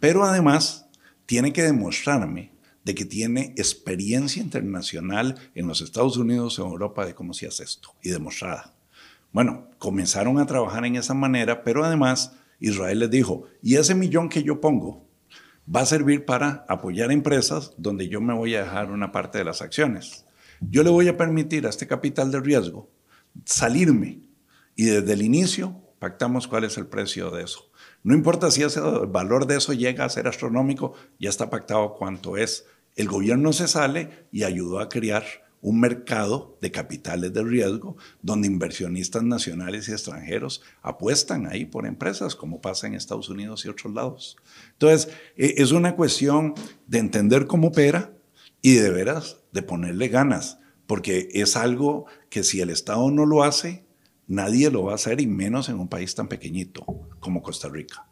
[0.00, 0.88] Pero además,
[1.24, 2.53] tiene que demostrarme
[2.84, 7.64] de que tiene experiencia internacional en los Estados Unidos, en Europa, de cómo se hace
[7.64, 8.74] esto, y demostrada.
[9.32, 14.28] Bueno, comenzaron a trabajar en esa manera, pero además Israel les dijo, y ese millón
[14.28, 15.04] que yo pongo
[15.74, 19.44] va a servir para apoyar empresas donde yo me voy a dejar una parte de
[19.44, 20.24] las acciones.
[20.60, 22.90] Yo le voy a permitir a este capital de riesgo
[23.44, 24.20] salirme
[24.76, 27.70] y desde el inicio pactamos cuál es el precio de eso.
[28.02, 32.36] No importa si ese, valor de eso llega a ser astronómico, ya está pactado cuánto
[32.36, 32.66] es
[32.96, 35.24] el gobierno se sale y ayudó a crear
[35.64, 42.36] un mercado de capitales de riesgo donde inversionistas nacionales y extranjeros apuestan ahí por empresas,
[42.36, 44.36] como pasa en Estados Unidos y otros lados.
[44.72, 46.52] Entonces, e, es una cuestión
[46.86, 48.12] de entender cómo opera
[48.60, 53.42] y de veras de ponerle ganas, porque es algo que si el Estado no lo
[53.42, 53.86] hace,
[54.26, 56.84] nadie lo va a hacer y menos en un país tan pequeñito
[57.20, 58.06] como Costa Rica.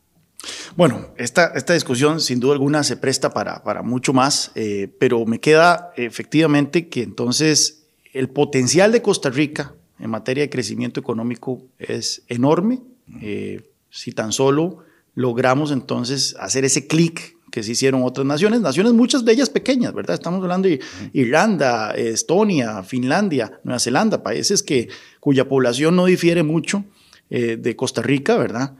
[0.76, 5.24] Bueno, esta, esta discusión sin duda alguna se presta para, para mucho más, eh, pero
[5.26, 11.62] me queda efectivamente que entonces el potencial de Costa Rica en materia de crecimiento económico
[11.78, 12.80] es enorme.
[13.20, 14.78] Eh, si tan solo
[15.14, 19.92] logramos entonces hacer ese clic que se hicieron otras naciones, naciones muchas de ellas pequeñas,
[19.92, 20.14] ¿verdad?
[20.14, 20.80] Estamos hablando de
[21.12, 24.88] Irlanda, Estonia, Finlandia, Nueva Zelanda, países que,
[25.20, 26.84] cuya población no difiere mucho
[27.28, 28.74] eh, de Costa Rica, ¿verdad?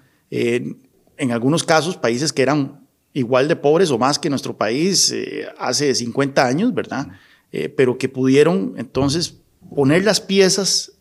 [1.16, 2.82] En algunos casos países que eran
[3.12, 7.08] igual de pobres o más que nuestro país eh, hace 50 años, ¿verdad?
[7.52, 9.36] Eh, pero que pudieron entonces
[9.74, 10.92] poner las piezas,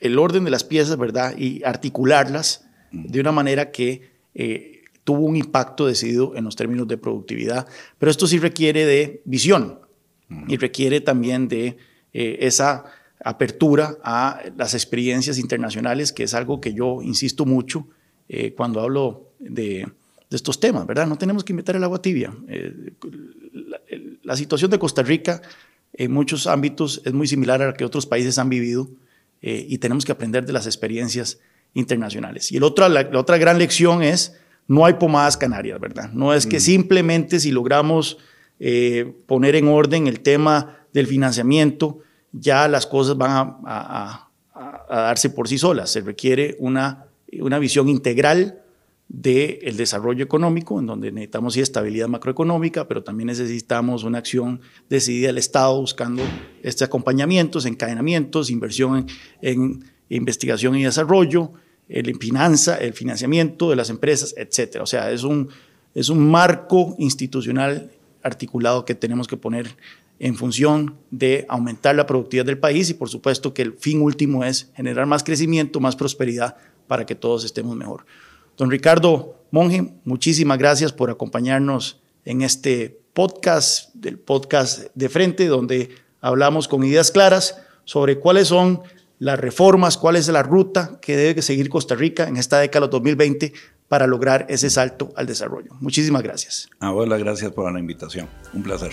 [0.00, 1.36] el orden de las piezas, ¿verdad?
[1.36, 6.96] Y articularlas de una manera que eh, tuvo un impacto decidido en los términos de
[6.96, 7.66] productividad.
[7.98, 9.80] Pero esto sí requiere de visión
[10.48, 11.76] y requiere también de
[12.14, 12.84] esa
[13.22, 17.86] apertura a las experiencias internacionales, que es algo que yo insisto mucho
[18.56, 19.86] cuando hablo de,
[20.30, 21.06] estos temas, ¿verdad?
[21.06, 22.32] No tenemos que inventar el agua tibia.
[22.48, 22.92] Eh,
[24.22, 25.42] la, situación de Costa Rica
[25.92, 28.88] en muchos ámbitos es muy similar a la que otros países han vivido
[29.42, 31.38] eh, y tenemos que aprender de las experiencias
[31.74, 32.50] internacionales.
[32.50, 34.38] Y el otro, la, otra gran lección es,
[34.68, 36.10] no hay pomadas canarias, ¿verdad?
[36.12, 36.60] No es que mm.
[36.60, 38.18] simplemente si logramos
[38.58, 42.00] eh, poner en orden el tema del financiamiento,
[42.32, 44.28] ya las cosas van a,
[44.88, 45.90] darse por sí solas.
[45.90, 47.06] Se requiere una,
[47.40, 48.61] una visión integral
[49.12, 55.36] del desarrollo económico, en donde necesitamos estabilidad macroeconómica, pero también necesitamos una acción decidida del
[55.36, 56.22] Estado buscando
[56.62, 59.06] este acompañamientos, encadenamientos, inversión
[59.42, 61.52] en, investigación y desarrollo,
[61.90, 64.80] el finanza, el financiamiento de las empresas, etc.
[64.80, 65.50] O sea, es un,
[65.94, 67.90] es un marco institucional
[68.22, 69.76] articulado que tenemos que poner
[70.20, 74.42] en función de aumentar la productividad del país y por supuesto que el fin último
[74.42, 76.56] es generar más crecimiento, más prosperidad
[76.86, 78.06] para que todos estemos mejor.
[78.56, 85.90] Don Ricardo Monge, muchísimas gracias por acompañarnos en este podcast, del podcast de frente, donde
[86.20, 88.82] hablamos con ideas claras sobre cuáles son
[89.18, 93.52] las reformas, cuál es la ruta que debe seguir Costa Rica en esta década 2020
[93.88, 95.72] para lograr ese salto al desarrollo.
[95.80, 96.70] Muchísimas gracias.
[96.80, 98.28] A vos las gracias por la invitación.
[98.54, 98.92] Un placer.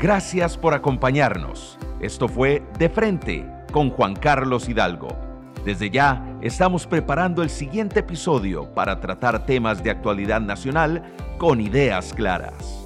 [0.00, 1.78] Gracias por acompañarnos.
[2.00, 5.29] Esto fue De Frente con Juan Carlos Hidalgo.
[5.64, 11.02] Desde ya estamos preparando el siguiente episodio para tratar temas de actualidad nacional
[11.38, 12.79] con ideas claras.